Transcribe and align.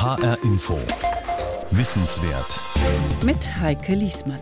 HR 0.00 0.38
Info. 0.44 0.78
Wissenswert. 1.72 2.58
Mit 3.22 3.60
Heike 3.60 3.94
Liesmann. 3.94 4.40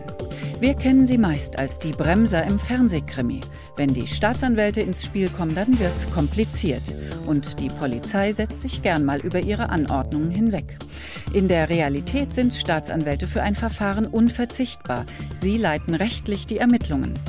Wir 0.61 0.73
kennen 0.73 1.05
sie 1.05 1.17
meist 1.17 1.59
als 1.59 1.79
die 1.79 1.91
Bremser 1.91 2.45
im 2.45 2.57
Fernsehkrimi. 2.57 3.41
Wenn 3.75 3.93
die 3.93 4.07
Staatsanwälte 4.07 4.79
ins 4.79 5.03
Spiel 5.03 5.27
kommen, 5.27 5.55
dann 5.55 5.77
wird's 5.77 6.09
kompliziert. 6.11 6.95
Und 7.25 7.59
die 7.59 7.67
Polizei 7.67 8.31
setzt 8.31 8.61
sich 8.61 8.81
gern 8.81 9.03
mal 9.03 9.19
über 9.19 9.41
ihre 9.41 9.67
Anordnungen 9.67 10.31
hinweg. 10.31 10.77
In 11.33 11.49
der 11.49 11.69
Realität 11.69 12.31
sind 12.31 12.53
Staatsanwälte 12.53 13.27
für 13.27 13.43
ein 13.43 13.55
Verfahren 13.55 14.07
unverzichtbar. 14.07 15.05
Sie 15.33 15.57
leiten 15.57 15.93
rechtlich 15.93 16.47
die 16.47 16.59
Ermittlungen. 16.59 17.19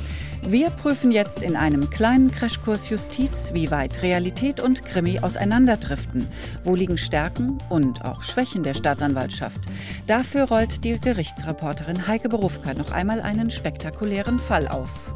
Wir 0.42 0.70
prüfen 0.70 1.12
jetzt 1.12 1.42
in 1.42 1.54
einem 1.54 1.90
kleinen 1.90 2.30
Crashkurs 2.30 2.88
Justiz, 2.88 3.50
wie 3.52 3.70
weit 3.70 4.02
Realität 4.02 4.58
und 4.58 4.84
Krimi 4.84 5.20
auseinanderdriften. 5.20 6.26
Wo 6.64 6.74
liegen 6.74 6.98
Stärken 6.98 7.58
und 7.68 8.04
auch 8.04 8.22
Schwächen 8.22 8.62
der 8.62 8.74
Staatsanwaltschaft? 8.74 9.60
Dafür 10.06 10.44
rollt 10.44 10.82
die 10.82 10.98
Gerichtsreporterin 10.98 12.06
Heike 12.06 12.28
Berufka 12.28 12.74
noch 12.74 12.90
einmal 12.90 13.20
einen 13.20 13.50
spektakulären 13.50 14.38
Fall 14.38 14.66
auf. 14.66 15.12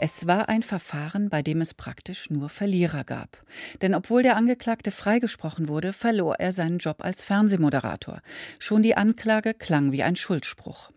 Es 0.00 0.28
war 0.28 0.48
ein 0.48 0.62
Verfahren, 0.62 1.28
bei 1.28 1.42
dem 1.42 1.60
es 1.60 1.74
praktisch 1.74 2.30
nur 2.30 2.48
Verlierer 2.48 3.02
gab. 3.02 3.42
Denn 3.82 3.96
obwohl 3.96 4.22
der 4.22 4.36
Angeklagte 4.36 4.92
freigesprochen 4.92 5.66
wurde, 5.66 5.92
verlor 5.92 6.36
er 6.38 6.52
seinen 6.52 6.78
Job 6.78 7.04
als 7.04 7.24
Fernsehmoderator. 7.24 8.20
Schon 8.60 8.84
die 8.84 8.96
Anklage 8.96 9.54
klang 9.54 9.90
wie 9.90 10.04
ein 10.04 10.14
Schuldspruch. 10.14 10.92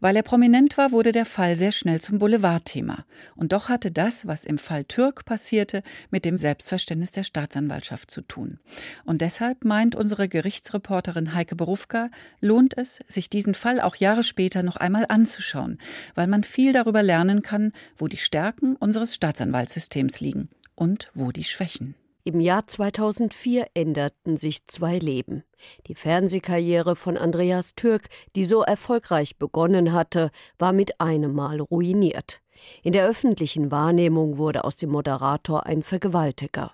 Weil 0.00 0.16
er 0.16 0.22
prominent 0.22 0.76
war, 0.78 0.92
wurde 0.92 1.12
der 1.12 1.26
Fall 1.26 1.56
sehr 1.56 1.72
schnell 1.72 2.00
zum 2.00 2.18
Boulevardthema. 2.18 3.04
Und 3.34 3.52
doch 3.52 3.68
hatte 3.68 3.90
das, 3.90 4.26
was 4.26 4.44
im 4.44 4.58
Fall 4.58 4.84
Türk 4.84 5.24
passierte, 5.24 5.82
mit 6.10 6.24
dem 6.24 6.36
Selbstverständnis 6.36 7.12
der 7.12 7.24
Staatsanwaltschaft 7.24 8.10
zu 8.10 8.22
tun. 8.22 8.58
Und 9.04 9.20
deshalb 9.20 9.64
meint 9.64 9.94
unsere 9.94 10.28
Gerichtsreporterin 10.28 11.34
Heike 11.34 11.56
Berufka, 11.56 12.10
lohnt 12.40 12.76
es, 12.78 13.00
sich 13.08 13.30
diesen 13.30 13.54
Fall 13.54 13.80
auch 13.80 13.96
Jahre 13.96 14.22
später 14.22 14.62
noch 14.62 14.76
einmal 14.76 15.06
anzuschauen, 15.08 15.78
weil 16.14 16.26
man 16.26 16.44
viel 16.44 16.72
darüber 16.72 17.02
lernen 17.02 17.42
kann, 17.42 17.72
wo 17.96 18.08
die 18.08 18.16
Stärken 18.16 18.76
unseres 18.76 19.14
Staatsanwaltssystems 19.14 20.20
liegen 20.20 20.48
und 20.74 21.10
wo 21.14 21.32
die 21.32 21.44
Schwächen. 21.44 21.94
Im 22.26 22.40
Jahr 22.40 22.66
2004 22.66 23.68
änderten 23.74 24.36
sich 24.36 24.66
zwei 24.66 24.98
Leben. 24.98 25.44
Die 25.86 25.94
Fernsehkarriere 25.94 26.96
von 26.96 27.16
Andreas 27.16 27.76
Türk, 27.76 28.08
die 28.34 28.44
so 28.44 28.62
erfolgreich 28.62 29.36
begonnen 29.36 29.92
hatte, 29.92 30.32
war 30.58 30.72
mit 30.72 31.00
einem 31.00 31.34
Mal 31.34 31.60
ruiniert. 31.60 32.40
In 32.82 32.92
der 32.92 33.06
öffentlichen 33.06 33.70
Wahrnehmung 33.70 34.38
wurde 34.38 34.64
aus 34.64 34.74
dem 34.74 34.90
Moderator 34.90 35.66
ein 35.66 35.84
Vergewaltiger. 35.84 36.72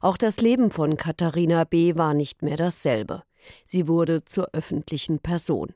Auch 0.00 0.16
das 0.16 0.40
Leben 0.40 0.72
von 0.72 0.96
Katharina 0.96 1.62
B. 1.62 1.94
war 1.94 2.12
nicht 2.12 2.42
mehr 2.42 2.56
dasselbe. 2.56 3.22
Sie 3.64 3.86
wurde 3.86 4.24
zur 4.24 4.48
öffentlichen 4.54 5.20
Person. 5.20 5.68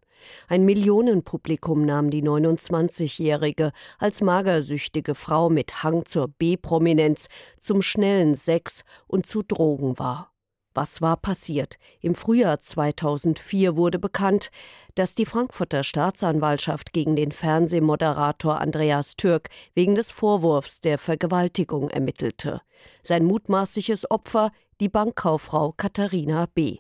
Ein 0.49 0.65
Millionenpublikum 0.65 1.85
nahm 1.85 2.11
die 2.11 2.23
29-Jährige 2.23 3.73
als 3.99 4.21
magersüchtige 4.21 5.15
Frau 5.15 5.51
mit 5.51 5.83
Hang 5.83 6.07
zur 6.07 6.29
B-Prominenz, 6.29 7.29
zum 7.61 7.83
schnellen 7.83 8.35
Sex 8.35 8.83
und 9.07 9.27
zu 9.27 9.43
Drogen 9.43 9.99
wahr. 9.99 10.33
Was 10.75 11.03
war 11.03 11.17
passiert? 11.17 11.77
Im 12.01 12.15
Frühjahr 12.15 12.61
2004 12.61 13.75
wurde 13.77 13.99
bekannt, 13.99 14.51
dass 14.95 15.17
die 15.17 15.27
Frankfurter 15.27 15.83
Staatsanwaltschaft 15.83 16.93
gegen 16.93 17.17
den 17.17 17.33
Fernsehmoderator 17.33 18.61
Andreas 18.61 19.17
Türk 19.17 19.49
wegen 19.75 19.97
des 19.97 20.13
Vorwurfs 20.13 20.81
der 20.81 20.99
Vergewaltigung 20.99 21.91
ermittelte. 21.91 22.61
Sein 23.03 23.25
mutmaßliches 23.25 24.09
Opfer 24.09 24.53
die 24.81 24.89
Bankkauffrau 24.89 25.73
Katharina 25.77 26.47
B. 26.55 26.79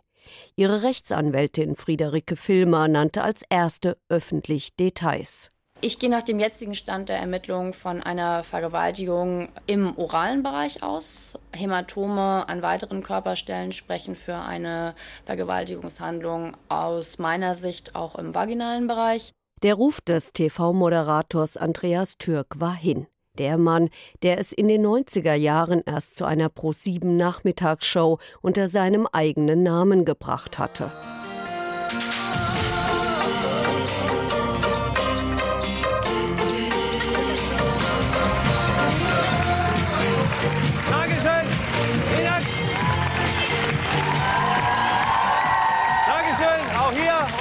Ihre 0.56 0.82
Rechtsanwältin 0.82 1.76
Friederike 1.76 2.36
Filmer 2.36 2.88
nannte 2.88 3.22
als 3.22 3.42
erste 3.48 3.96
öffentlich 4.08 4.76
Details. 4.76 5.50
Ich 5.80 6.00
gehe 6.00 6.10
nach 6.10 6.22
dem 6.22 6.40
jetzigen 6.40 6.74
Stand 6.74 7.08
der 7.08 7.18
Ermittlungen 7.18 7.72
von 7.72 8.02
einer 8.02 8.42
Vergewaltigung 8.42 9.48
im 9.68 9.96
oralen 9.96 10.42
Bereich 10.42 10.82
aus. 10.82 11.38
Hämatome 11.54 12.48
an 12.48 12.62
weiteren 12.62 13.02
Körperstellen 13.02 13.70
sprechen 13.70 14.16
für 14.16 14.34
eine 14.34 14.96
Vergewaltigungshandlung 15.24 16.56
aus 16.68 17.18
meiner 17.18 17.54
Sicht 17.54 17.94
auch 17.94 18.16
im 18.16 18.34
vaginalen 18.34 18.88
Bereich. 18.88 19.32
Der 19.62 19.74
Ruf 19.74 20.00
des 20.00 20.32
TV-Moderators 20.32 21.56
Andreas 21.56 22.18
Türk 22.18 22.60
war 22.60 22.74
hin 22.74 23.06
der 23.38 23.58
Mann, 23.58 23.88
der 24.22 24.38
es 24.38 24.52
in 24.52 24.68
den 24.68 24.84
90er 24.84 25.34
Jahren 25.34 25.82
erst 25.86 26.16
zu 26.16 26.24
einer 26.24 26.48
Pro7 26.48 27.06
Nachmittagsshow 27.06 28.18
unter 28.42 28.68
seinem 28.68 29.06
eigenen 29.12 29.62
Namen 29.62 30.04
gebracht 30.04 30.58
hatte. 30.58 30.90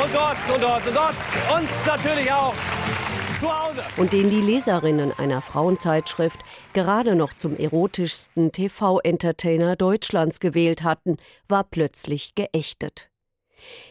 Und 0.04 0.14
dort 0.14 0.38
und 0.54 0.64
dort 0.64 0.88
und 0.88 0.96
dort. 0.96 1.16
Und 1.54 1.70
natürlich 1.86 2.32
auch 2.32 2.54
und 3.98 4.14
den 4.14 4.30
die 4.30 4.42
Leserinnen 4.42 5.12
einer 5.12 5.42
Frauenzeitschrift 5.42 6.40
gerade 6.74 7.16
noch 7.16 7.34
zum 7.34 7.58
erotischsten 7.58 8.52
TV-Entertainer 8.52 9.76
Deutschlands 9.76 10.40
gewählt 10.40 10.84
hatten, 10.84 11.18
war 11.48 11.64
plötzlich 11.64 12.36
geächtet. 12.36 13.10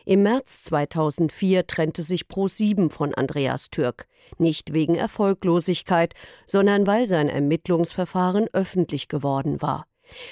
Im 0.05 0.23
März 0.23 0.65
2004 0.65 1.67
trennte 1.67 2.03
sich 2.03 2.23
Pro7 2.23 2.91
von 2.91 3.15
Andreas 3.15 3.71
Türk, 3.71 4.07
nicht 4.39 4.73
wegen 4.73 4.95
Erfolglosigkeit, 4.95 6.15
sondern 6.47 6.87
weil 6.87 7.09
sein 7.09 7.29
Ermittlungsverfahren 7.29 8.47
öffentlich 8.53 9.09
geworden 9.09 9.61
war. 9.61 9.87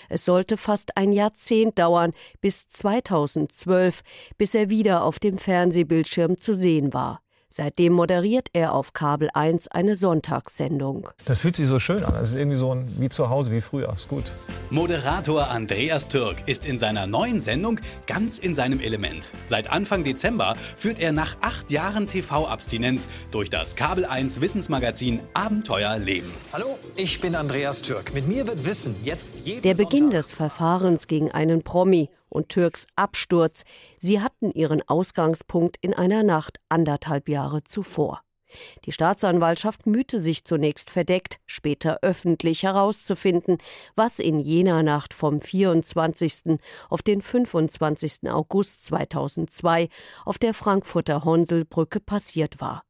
Es 0.09 0.25
sollte 0.25 0.57
fast 0.57 0.97
ein 0.97 1.13
Jahrzehnt 1.13 1.81
dauern, 1.81 2.13
bis 2.41 2.69
2012, 2.69 4.03
bis 4.39 4.55
er 4.55 4.69
wieder 4.69 5.03
auf 5.03 5.19
dem 5.19 5.37
Fernsehbildschirm 5.37 6.39
zu 6.39 6.55
sehen 6.55 6.95
war. 6.95 7.24
Seitdem 7.57 7.93
moderiert 7.93 8.49
er 8.53 8.75
auf 8.75 8.95
Kabel 8.95 9.29
1 9.33 9.69
eine 9.69 9.95
Sonntagssendung. 9.95 11.11
Das 11.25 11.39
fühlt 11.39 11.55
sich 11.55 11.69
so 11.69 11.79
schön 11.79 12.03
an. 12.03 12.17
Es 12.21 12.31
ist 12.31 12.35
irgendwie 12.35 12.57
so 12.57 12.75
ein, 12.75 12.93
wie 12.99 13.09
zu 13.09 13.31
Hause, 13.31 13.53
wie 13.53 13.61
früher. 13.61 13.93
Ist 13.93 14.09
gut. 14.09 14.25
Moderator 14.71 15.49
Andreas 15.49 16.09
Türk 16.09 16.39
ist 16.47 16.67
in 16.67 16.79
seiner 16.79 17.07
neuen 17.07 17.39
Sendung 17.39 17.79
ganz 18.09 18.39
in 18.39 18.57
seinem 18.57 18.81
Element. 18.81 19.31
Seit 19.45 19.71
Anfang 19.71 20.03
Dezember 20.03 20.57
führt 20.77 20.99
er 20.99 21.13
nach 21.13 21.37
acht 21.43 21.71
Jahren 21.71 22.09
TV-Abstinenz 22.09 23.09
durch 23.31 23.51
das 23.51 23.77
Kabel 23.77 24.05
1 24.05 24.41
Wissensmagazin 24.41 25.21
Abenteuer 25.35 25.97
Leben. 25.99 26.33
Hallo, 26.53 26.77
ich 26.97 27.21
bin 27.21 27.37
Andreas 27.37 27.83
Türk. 27.83 28.15
Mit 28.15 28.27
mir 28.27 28.49
wird 28.49 28.67
Wissen 28.67 28.97
jetzt 29.05 29.47
jeden 29.47 29.63
Der 29.63 29.75
Beginn 29.75 30.11
Sonntag 30.11 30.17
des 30.23 30.33
Verfahrens 30.33 31.07
gegen 31.07 31.31
einen 31.31 31.63
Promi 31.63 32.11
und 32.34 32.49
Türks 32.49 32.87
Absturz, 32.97 33.65
sie 33.97 34.21
hatten 34.21 34.50
ihren 34.50 34.83
Ausgangspunkt 34.87 35.77
in 35.81 35.95
einer 35.95 36.22
Nacht 36.22 36.59
anderthalb 36.69 37.28
Jahre 37.28 37.65
zuvor. 37.65 38.22
Die 38.84 38.93
Staatsanwaltschaft 38.93 39.87
mühte 39.87 40.21
sich 40.21 40.44
zunächst 40.44 40.91
verdeckt, 40.91 41.41
später 41.47 41.99
öffentlich 42.03 42.62
herauszufinden, 42.62 43.59
was 43.97 44.19
in 44.19 44.39
jener 44.39 44.83
Nacht 44.83 45.15
vom 45.15 45.41
24. 45.41 46.59
auf 46.89 47.03
den 47.03 47.21
25. 47.21 48.31
August 48.31 48.84
2002 48.87 49.89
auf 50.25 50.39
der 50.39 50.55
Frankfurter 50.55 51.25
Honselbrücke 51.25 52.00
passiert 52.00 52.61
war. 52.61 52.84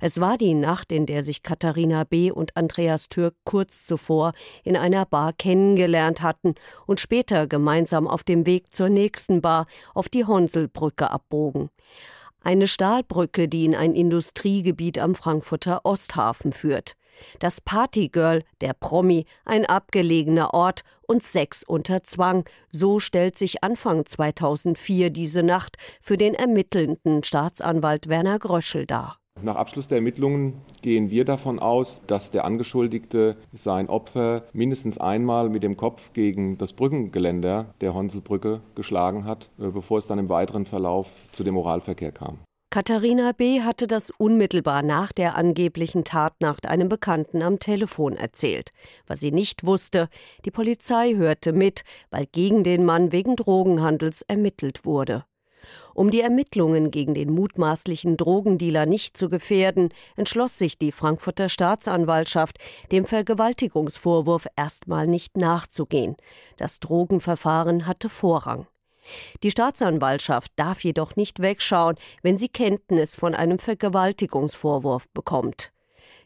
Es 0.00 0.20
war 0.20 0.36
die 0.36 0.54
Nacht, 0.54 0.92
in 0.92 1.06
der 1.06 1.22
sich 1.22 1.42
Katharina 1.42 2.04
B. 2.04 2.30
und 2.30 2.56
Andreas 2.56 3.08
Türk 3.08 3.34
kurz 3.44 3.86
zuvor 3.86 4.32
in 4.62 4.76
einer 4.76 5.06
Bar 5.06 5.32
kennengelernt 5.32 6.22
hatten 6.22 6.54
und 6.86 7.00
später 7.00 7.46
gemeinsam 7.46 8.06
auf 8.06 8.24
dem 8.24 8.46
Weg 8.46 8.74
zur 8.74 8.88
nächsten 8.88 9.40
Bar 9.40 9.66
auf 9.94 10.08
die 10.08 10.24
Honselbrücke 10.24 11.10
abbogen. 11.10 11.70
Eine 12.40 12.68
Stahlbrücke, 12.68 13.48
die 13.48 13.64
in 13.64 13.74
ein 13.74 13.94
Industriegebiet 13.94 14.98
am 14.98 15.14
Frankfurter 15.14 15.80
Osthafen 15.84 16.52
führt. 16.52 16.94
Das 17.38 17.60
Partygirl, 17.60 18.44
der 18.60 18.74
Promi, 18.74 19.24
ein 19.44 19.64
abgelegener 19.64 20.52
Ort 20.52 20.82
und 21.06 21.22
Sex 21.22 21.62
unter 21.66 22.04
Zwang. 22.04 22.44
So 22.70 23.00
stellt 23.00 23.38
sich 23.38 23.64
Anfang 23.64 24.04
2004 24.04 25.10
diese 25.10 25.42
Nacht 25.42 25.76
für 26.00 26.16
den 26.16 26.34
ermittelnden 26.34 27.24
Staatsanwalt 27.24 28.08
Werner 28.08 28.38
Gröschel 28.38 28.86
dar. 28.86 29.18
Nach 29.44 29.56
Abschluss 29.56 29.88
der 29.88 29.98
Ermittlungen 29.98 30.62
gehen 30.80 31.10
wir 31.10 31.26
davon 31.26 31.58
aus, 31.58 32.00
dass 32.06 32.30
der 32.30 32.46
Angeschuldigte 32.46 33.36
sein 33.52 33.90
Opfer 33.90 34.44
mindestens 34.54 34.96
einmal 34.96 35.50
mit 35.50 35.62
dem 35.62 35.76
Kopf 35.76 36.14
gegen 36.14 36.56
das 36.56 36.72
Brückengeländer 36.72 37.74
der 37.82 37.92
Honselbrücke 37.92 38.62
geschlagen 38.74 39.26
hat, 39.26 39.50
äh, 39.58 39.68
bevor 39.68 39.98
es 39.98 40.06
dann 40.06 40.18
im 40.18 40.30
weiteren 40.30 40.64
Verlauf 40.64 41.08
zu 41.32 41.44
dem 41.44 41.58
Oralverkehr 41.58 42.10
kam. 42.10 42.38
Katharina 42.70 43.32
B. 43.32 43.60
hatte 43.60 43.86
das 43.86 44.10
unmittelbar 44.16 44.82
nach 44.82 45.12
der 45.12 45.36
angeblichen 45.36 46.04
Tatnacht 46.04 46.66
einem 46.66 46.88
Bekannten 46.88 47.42
am 47.42 47.58
Telefon 47.58 48.16
erzählt. 48.16 48.70
Was 49.06 49.20
sie 49.20 49.30
nicht 49.30 49.64
wusste, 49.66 50.08
die 50.46 50.50
Polizei 50.50 51.14
hörte 51.14 51.52
mit, 51.52 51.82
weil 52.10 52.26
gegen 52.26 52.64
den 52.64 52.84
Mann 52.84 53.12
wegen 53.12 53.36
Drogenhandels 53.36 54.22
ermittelt 54.22 54.86
wurde. 54.86 55.24
Um 55.94 56.10
die 56.10 56.20
Ermittlungen 56.20 56.90
gegen 56.90 57.14
den 57.14 57.32
mutmaßlichen 57.32 58.16
Drogendealer 58.16 58.86
nicht 58.86 59.16
zu 59.16 59.28
gefährden, 59.28 59.90
entschloss 60.16 60.58
sich 60.58 60.78
die 60.78 60.92
Frankfurter 60.92 61.48
Staatsanwaltschaft, 61.48 62.58
dem 62.92 63.04
Vergewaltigungsvorwurf 63.04 64.46
erstmal 64.56 65.06
nicht 65.06 65.36
nachzugehen. 65.36 66.16
Das 66.56 66.80
Drogenverfahren 66.80 67.86
hatte 67.86 68.08
Vorrang. 68.08 68.66
Die 69.42 69.50
Staatsanwaltschaft 69.50 70.52
darf 70.56 70.82
jedoch 70.82 71.16
nicht 71.16 71.40
wegschauen, 71.40 71.96
wenn 72.22 72.38
sie 72.38 72.48
Kenntnis 72.48 73.16
von 73.16 73.34
einem 73.34 73.58
Vergewaltigungsvorwurf 73.58 75.08
bekommt. 75.10 75.72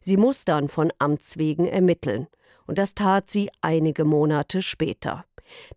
Sie 0.01 0.17
muss 0.17 0.45
dann 0.45 0.69
von 0.69 0.93
Amts 0.99 1.39
wegen 1.39 1.67
ermitteln. 1.67 2.29
Und 2.69 2.79
das 2.79 2.95
tat 2.95 3.31
sie 3.31 3.51
einige 3.61 4.05
Monate 4.05 4.63
später. 4.63 5.25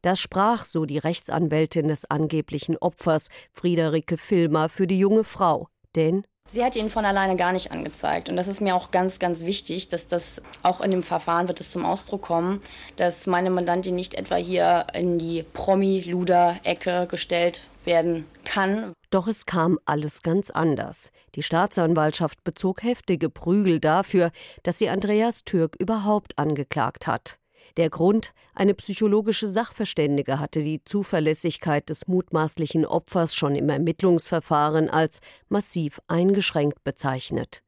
Das 0.01 0.19
sprach, 0.19 0.65
so 0.65 0.85
die 0.85 0.97
Rechtsanwältin 0.97 1.87
des 1.87 2.05
angeblichen 2.11 2.77
Opfers, 2.77 3.29
Friederike 3.53 4.17
Filmer, 4.17 4.69
für 4.69 4.85
die 4.85 4.99
junge 4.99 5.23
Frau. 5.23 5.69
Denn 5.95 6.25
Sie 6.47 6.65
hat 6.65 6.75
ihn 6.75 6.89
von 6.89 7.05
alleine 7.05 7.37
gar 7.37 7.53
nicht 7.53 7.71
angezeigt. 7.71 8.27
Und 8.27 8.35
das 8.35 8.47
ist 8.47 8.59
mir 8.59 8.75
auch 8.75 8.91
ganz, 8.91 9.19
ganz 9.19 9.45
wichtig, 9.45 9.87
dass 9.87 10.07
das 10.07 10.41
auch 10.63 10.81
in 10.81 10.91
dem 10.91 11.03
Verfahren 11.03 11.47
wird 11.47 11.61
es 11.61 11.71
zum 11.71 11.85
Ausdruck 11.85 12.23
kommen, 12.23 12.61
dass 12.97 13.25
meine 13.25 13.49
Mandantin 13.49 13.95
nicht 13.95 14.15
etwa 14.15 14.35
hier 14.35 14.87
in 14.93 15.17
die 15.17 15.43
Promi-Luder-Ecke 15.53 17.07
gestellt 17.09 17.61
werden 17.85 18.25
kann. 18.43 18.91
Doch 19.11 19.27
es 19.27 19.45
kam 19.45 19.77
alles 19.85 20.23
ganz 20.23 20.49
anders. 20.49 21.11
Die 21.35 21.43
Staatsanwaltschaft 21.43 22.43
bezog 22.43 22.81
heftige 22.81 23.29
Prügel 23.29 23.79
dafür, 23.79 24.31
dass 24.63 24.79
sie 24.79 24.89
Andreas 24.89 25.43
Türk 25.43 25.75
überhaupt 25.77 26.39
angeklagt 26.39 27.07
hat. 27.07 27.37
Der 27.77 27.89
Grund, 27.89 28.33
eine 28.55 28.73
psychologische 28.73 29.47
Sachverständige 29.47 30.39
hatte 30.39 30.61
die 30.61 30.83
Zuverlässigkeit 30.83 31.89
des 31.89 32.07
mutmaßlichen 32.07 32.85
Opfers 32.85 33.35
schon 33.35 33.55
im 33.55 33.69
Ermittlungsverfahren 33.69 34.89
als 34.89 35.19
massiv 35.49 36.01
eingeschränkt 36.07 36.83
bezeichnet. 36.83 37.63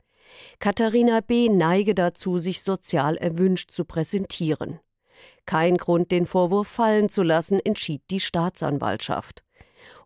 Katharina 0.60 1.20
B. 1.20 1.50
neige 1.50 1.94
dazu, 1.94 2.40
sich 2.40 2.64
sozial 2.64 3.18
erwünscht 3.18 3.70
zu 3.70 3.84
präsentieren. 3.86 4.80
Kein 5.46 5.78
Grund, 5.78 6.12
den 6.12 6.26
Vorwurf 6.26 6.70
fallen 6.70 7.10
zu 7.10 7.22
lassen, 7.22 7.60
entschied 7.60 8.02
die 8.10 8.22
Staatsanwaltschaft. 8.22 9.44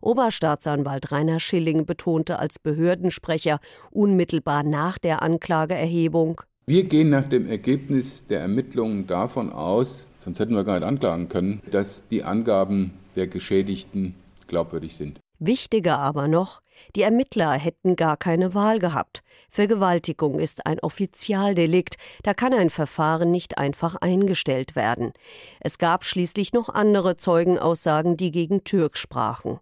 Oberstaatsanwalt 0.00 1.12
Rainer 1.12 1.40
Schilling 1.40 1.86
betonte 1.86 2.38
als 2.38 2.58
Behördensprecher 2.58 3.60
unmittelbar 3.90 4.62
nach 4.62 4.98
der 4.98 5.22
Anklageerhebung 5.22 6.40
wir 6.68 6.84
gehen 6.84 7.08
nach 7.08 7.26
dem 7.26 7.48
Ergebnis 7.48 8.26
der 8.26 8.40
Ermittlungen 8.40 9.06
davon 9.06 9.50
aus, 9.50 10.06
sonst 10.18 10.38
hätten 10.38 10.54
wir 10.54 10.64
gar 10.64 10.78
nicht 10.78 10.86
anklagen 10.86 11.30
können, 11.30 11.62
dass 11.70 12.06
die 12.08 12.24
Angaben 12.24 12.92
der 13.16 13.26
Geschädigten 13.26 14.14
glaubwürdig 14.48 14.94
sind. 14.94 15.18
Wichtiger 15.38 15.98
aber 15.98 16.28
noch, 16.28 16.60
die 16.94 17.00
Ermittler 17.00 17.52
hätten 17.52 17.96
gar 17.96 18.18
keine 18.18 18.52
Wahl 18.52 18.80
gehabt. 18.80 19.22
Vergewaltigung 19.50 20.38
ist 20.38 20.66
ein 20.66 20.78
Offizialdelikt, 20.80 21.96
da 22.22 22.34
kann 22.34 22.52
ein 22.52 22.68
Verfahren 22.68 23.30
nicht 23.30 23.56
einfach 23.56 23.94
eingestellt 23.94 24.76
werden. 24.76 25.14
Es 25.60 25.78
gab 25.78 26.04
schließlich 26.04 26.52
noch 26.52 26.68
andere 26.68 27.16
Zeugenaussagen, 27.16 28.18
die 28.18 28.30
gegen 28.30 28.64
Türk 28.64 28.98
sprachen. 28.98 29.58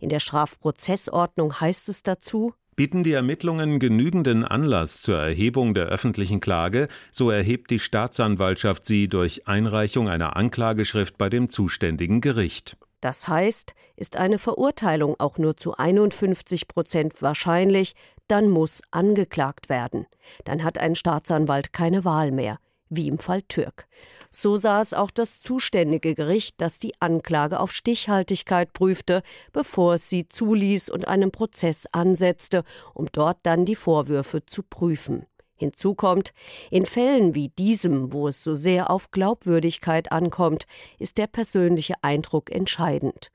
In 0.00 0.08
der 0.08 0.20
Strafprozessordnung 0.20 1.60
heißt 1.60 1.88
es 1.88 2.02
dazu 2.02 2.54
Bieten 2.76 3.04
die 3.04 3.12
Ermittlungen 3.12 3.78
genügenden 3.78 4.44
Anlass 4.44 5.00
zur 5.00 5.16
Erhebung 5.16 5.74
der 5.74 5.86
öffentlichen 5.86 6.40
Klage, 6.40 6.88
so 7.12 7.30
erhebt 7.30 7.70
die 7.70 7.78
Staatsanwaltschaft 7.78 8.84
sie 8.84 9.06
durch 9.06 9.46
Einreichung 9.46 10.08
einer 10.08 10.36
Anklageschrift 10.36 11.16
bei 11.16 11.28
dem 11.28 11.48
zuständigen 11.48 12.20
Gericht. 12.20 12.76
Das 13.00 13.28
heißt, 13.28 13.74
ist 13.96 14.16
eine 14.16 14.38
Verurteilung 14.38 15.14
auch 15.20 15.38
nur 15.38 15.56
zu 15.56 15.76
51 15.76 16.66
Prozent 16.66 17.22
wahrscheinlich, 17.22 17.94
dann 18.26 18.48
muss 18.48 18.82
angeklagt 18.90 19.68
werden. 19.68 20.06
Dann 20.44 20.64
hat 20.64 20.78
ein 20.78 20.96
Staatsanwalt 20.96 21.72
keine 21.72 22.04
Wahl 22.04 22.32
mehr 22.32 22.58
wie 22.96 23.08
im 23.08 23.18
Fall 23.18 23.42
Türk. 23.42 23.86
So 24.30 24.56
sah 24.56 24.82
es 24.82 24.94
auch 24.94 25.10
das 25.10 25.40
zuständige 25.40 26.14
Gericht, 26.14 26.60
das 26.60 26.78
die 26.78 26.94
Anklage 27.00 27.60
auf 27.60 27.72
Stichhaltigkeit 27.72 28.72
prüfte, 28.72 29.22
bevor 29.52 29.94
es 29.94 30.08
sie 30.08 30.28
zuließ 30.28 30.90
und 30.90 31.06
einen 31.06 31.30
Prozess 31.30 31.86
ansetzte, 31.92 32.64
um 32.94 33.06
dort 33.12 33.38
dann 33.42 33.64
die 33.64 33.76
Vorwürfe 33.76 34.44
zu 34.44 34.62
prüfen. 34.62 35.26
Hinzu 35.56 35.94
kommt, 35.94 36.32
in 36.70 36.84
Fällen 36.84 37.34
wie 37.34 37.48
diesem, 37.48 38.12
wo 38.12 38.26
es 38.28 38.42
so 38.42 38.54
sehr 38.54 38.90
auf 38.90 39.12
Glaubwürdigkeit 39.12 40.10
ankommt, 40.10 40.66
ist 40.98 41.16
der 41.16 41.28
persönliche 41.28 41.94
Eindruck 42.02 42.50
entscheidend. 42.50 43.30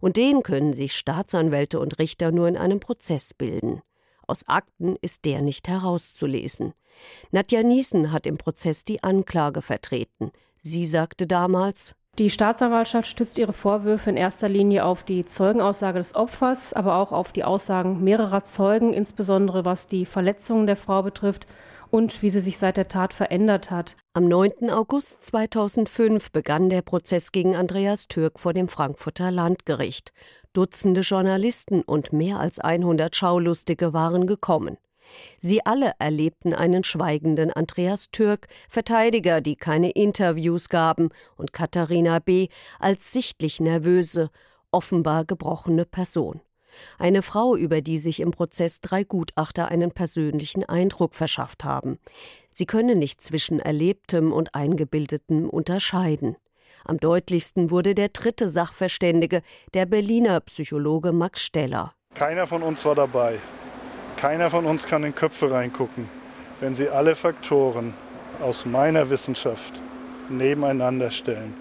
Und 0.00 0.16
den 0.16 0.42
können 0.42 0.72
sich 0.72 0.94
Staatsanwälte 0.94 1.80
und 1.80 1.98
Richter 1.98 2.30
nur 2.30 2.46
in 2.46 2.56
einem 2.56 2.78
Prozess 2.78 3.34
bilden. 3.34 3.82
Aus 4.26 4.48
Akten 4.48 4.96
ist 5.00 5.24
der 5.24 5.42
nicht 5.42 5.68
herauszulesen. 5.68 6.72
Nadja 7.30 7.62
Niesen 7.62 8.12
hat 8.12 8.26
im 8.26 8.38
Prozess 8.38 8.84
die 8.84 9.02
Anklage 9.02 9.62
vertreten. 9.62 10.30
Sie 10.62 10.86
sagte 10.86 11.26
damals, 11.26 11.94
die 12.18 12.30
Staatsanwaltschaft 12.30 13.08
stützt 13.08 13.38
ihre 13.38 13.52
Vorwürfe 13.52 14.08
in 14.08 14.16
erster 14.16 14.48
Linie 14.48 14.84
auf 14.84 15.02
die 15.02 15.24
Zeugenaussage 15.24 15.98
des 15.98 16.14
Opfers, 16.14 16.72
aber 16.72 16.94
auch 16.94 17.10
auf 17.10 17.32
die 17.32 17.42
Aussagen 17.42 18.04
mehrerer 18.04 18.44
Zeugen, 18.44 18.92
insbesondere 18.92 19.64
was 19.64 19.88
die 19.88 20.06
Verletzungen 20.06 20.68
der 20.68 20.76
Frau 20.76 21.02
betrifft 21.02 21.46
und 21.94 22.22
wie 22.24 22.30
sie 22.30 22.40
sich 22.40 22.58
seit 22.58 22.76
der 22.76 22.88
Tat 22.88 23.14
verändert 23.14 23.70
hat. 23.70 23.94
Am 24.14 24.26
9. 24.26 24.68
August 24.68 25.22
2005 25.26 26.32
begann 26.32 26.68
der 26.68 26.82
Prozess 26.82 27.30
gegen 27.30 27.54
Andreas 27.54 28.08
Türk 28.08 28.40
vor 28.40 28.52
dem 28.52 28.66
Frankfurter 28.66 29.30
Landgericht. 29.30 30.12
Dutzende 30.52 31.02
Journalisten 31.02 31.82
und 31.82 32.12
mehr 32.12 32.40
als 32.40 32.58
100 32.58 33.14
Schaulustige 33.14 33.92
waren 33.92 34.26
gekommen. 34.26 34.76
Sie 35.38 35.64
alle 35.64 35.92
erlebten 36.00 36.52
einen 36.52 36.82
schweigenden 36.82 37.52
Andreas 37.52 38.10
Türk, 38.10 38.48
Verteidiger, 38.68 39.40
die 39.40 39.54
keine 39.54 39.92
Interviews 39.92 40.68
gaben, 40.68 41.10
und 41.36 41.52
Katharina 41.52 42.18
B. 42.18 42.48
als 42.80 43.12
sichtlich 43.12 43.60
nervöse, 43.60 44.30
offenbar 44.72 45.24
gebrochene 45.24 45.84
Person. 45.84 46.40
Eine 46.98 47.22
Frau, 47.22 47.56
über 47.56 47.80
die 47.80 47.98
sich 47.98 48.20
im 48.20 48.30
Prozess 48.30 48.80
drei 48.80 49.04
Gutachter 49.04 49.68
einen 49.68 49.90
persönlichen 49.90 50.64
Eindruck 50.64 51.14
verschafft 51.14 51.64
haben. 51.64 51.98
Sie 52.52 52.66
könne 52.66 52.96
nicht 52.96 53.22
zwischen 53.22 53.60
Erlebtem 53.60 54.32
und 54.32 54.54
Eingebildetem 54.54 55.48
unterscheiden. 55.48 56.36
Am 56.84 56.98
deutlichsten 56.98 57.70
wurde 57.70 57.94
der 57.94 58.10
dritte 58.10 58.48
Sachverständige, 58.48 59.42
der 59.72 59.86
Berliner 59.86 60.40
Psychologe 60.40 61.12
Max 61.12 61.42
Steller. 61.42 61.94
Keiner 62.14 62.46
von 62.46 62.62
uns 62.62 62.84
war 62.84 62.94
dabei. 62.94 63.38
Keiner 64.16 64.50
von 64.50 64.66
uns 64.66 64.86
kann 64.86 65.02
in 65.02 65.14
Köpfe 65.14 65.50
reingucken. 65.50 66.08
Wenn 66.60 66.74
Sie 66.74 66.88
alle 66.88 67.14
Faktoren 67.16 67.94
aus 68.40 68.66
meiner 68.66 69.10
Wissenschaft 69.10 69.80
nebeneinander 70.28 71.10
stellen, 71.10 71.54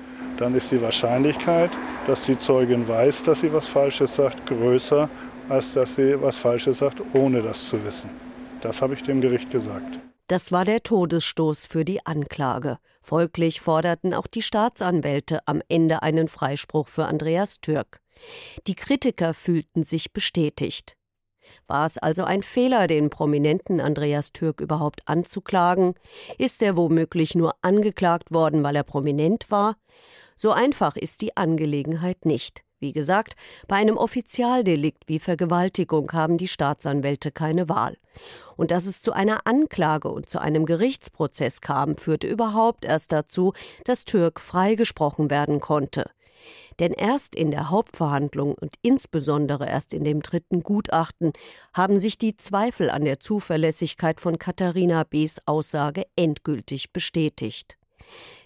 dann 0.43 0.55
ist 0.55 0.73
die 0.73 0.81
Wahrscheinlichkeit, 0.81 1.71
dass 2.05 2.25
die 2.25 2.37
Zeugin 2.37 2.85
weiß, 2.85 3.23
dass 3.23 3.39
sie 3.39 3.53
was 3.53 3.65
Falsches 3.65 4.15
sagt, 4.15 4.45
größer, 4.45 5.09
als 5.47 5.73
dass 5.73 5.95
sie 5.95 6.21
was 6.21 6.37
Falsches 6.37 6.79
sagt, 6.79 7.01
ohne 7.13 7.41
das 7.41 7.69
zu 7.69 7.81
wissen. 7.85 8.11
Das 8.59 8.81
habe 8.81 8.93
ich 8.93 9.03
dem 9.03 9.21
Gericht 9.21 9.49
gesagt. 9.51 9.99
Das 10.27 10.51
war 10.51 10.65
der 10.65 10.83
Todesstoß 10.83 11.65
für 11.67 11.85
die 11.85 12.05
Anklage. 12.05 12.77
Folglich 13.01 13.61
forderten 13.61 14.13
auch 14.13 14.27
die 14.27 14.41
Staatsanwälte 14.41 15.39
am 15.45 15.61
Ende 15.69 16.03
einen 16.03 16.27
Freispruch 16.27 16.89
für 16.89 17.05
Andreas 17.05 17.61
Türk. 17.61 18.01
Die 18.67 18.75
Kritiker 18.75 19.33
fühlten 19.33 19.85
sich 19.85 20.11
bestätigt. 20.11 20.97
War 21.67 21.85
es 21.85 21.97
also 21.97 22.23
ein 22.23 22.43
Fehler, 22.43 22.87
den 22.87 23.09
prominenten 23.09 23.81
Andreas 23.81 24.33
Türk 24.33 24.61
überhaupt 24.61 25.07
anzuklagen? 25.07 25.95
Ist 26.37 26.61
er 26.61 26.75
womöglich 26.75 27.35
nur 27.35 27.55
angeklagt 27.61 28.33
worden, 28.33 28.63
weil 28.63 28.75
er 28.75 28.83
prominent 28.83 29.49
war? 29.49 29.75
So 30.35 30.51
einfach 30.51 30.95
ist 30.95 31.21
die 31.21 31.37
Angelegenheit 31.37 32.25
nicht. 32.25 32.63
Wie 32.83 32.91
gesagt, 32.91 33.35
bei 33.69 33.77
einem 33.77 33.95
Offizialdelikt 33.95 35.03
wie 35.07 35.19
Vergewaltigung 35.19 36.11
haben 36.11 36.37
die 36.37 36.49
Staatsanwälte 36.49 37.31
keine 37.31 37.69
Wahl. 37.69 37.95
Und 38.57 38.71
dass 38.71 38.87
es 38.87 38.99
zu 38.99 39.13
einer 39.13 39.47
Anklage 39.47 40.09
und 40.09 40.29
zu 40.29 40.39
einem 40.39 40.65
Gerichtsprozess 40.65 41.61
kam, 41.61 41.95
führte 41.95 42.27
überhaupt 42.27 42.83
erst 42.83 43.13
dazu, 43.13 43.53
dass 43.85 44.03
Türk 44.03 44.41
freigesprochen 44.41 45.31
werden 45.31 45.61
konnte. 45.61 46.09
Denn 46.79 46.91
erst 46.91 47.35
in 47.35 47.51
der 47.51 47.69
Hauptverhandlung 47.69 48.55
und 48.55 48.75
insbesondere 48.81 49.67
erst 49.67 49.93
in 49.93 50.03
dem 50.03 50.21
dritten 50.21 50.63
Gutachten 50.63 51.33
haben 51.73 51.99
sich 51.99 52.17
die 52.17 52.37
Zweifel 52.37 52.89
an 52.89 53.05
der 53.05 53.19
Zuverlässigkeit 53.19 54.19
von 54.19 54.37
Katharina 54.39 55.03
B.s 55.03 55.41
Aussage 55.45 56.03
endgültig 56.15 56.91
bestätigt. 56.91 57.77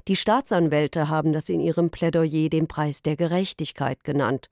Die 0.08 0.16
Staatsanwälte 0.16 1.10
haben 1.10 1.34
das 1.34 1.50
in 1.50 1.60
ihrem 1.60 1.90
Plädoyer 1.90 2.50
den 2.50 2.68
Preis 2.68 3.02
der 3.02 3.16
Gerechtigkeit 3.16 4.04
genannt. 4.04 4.50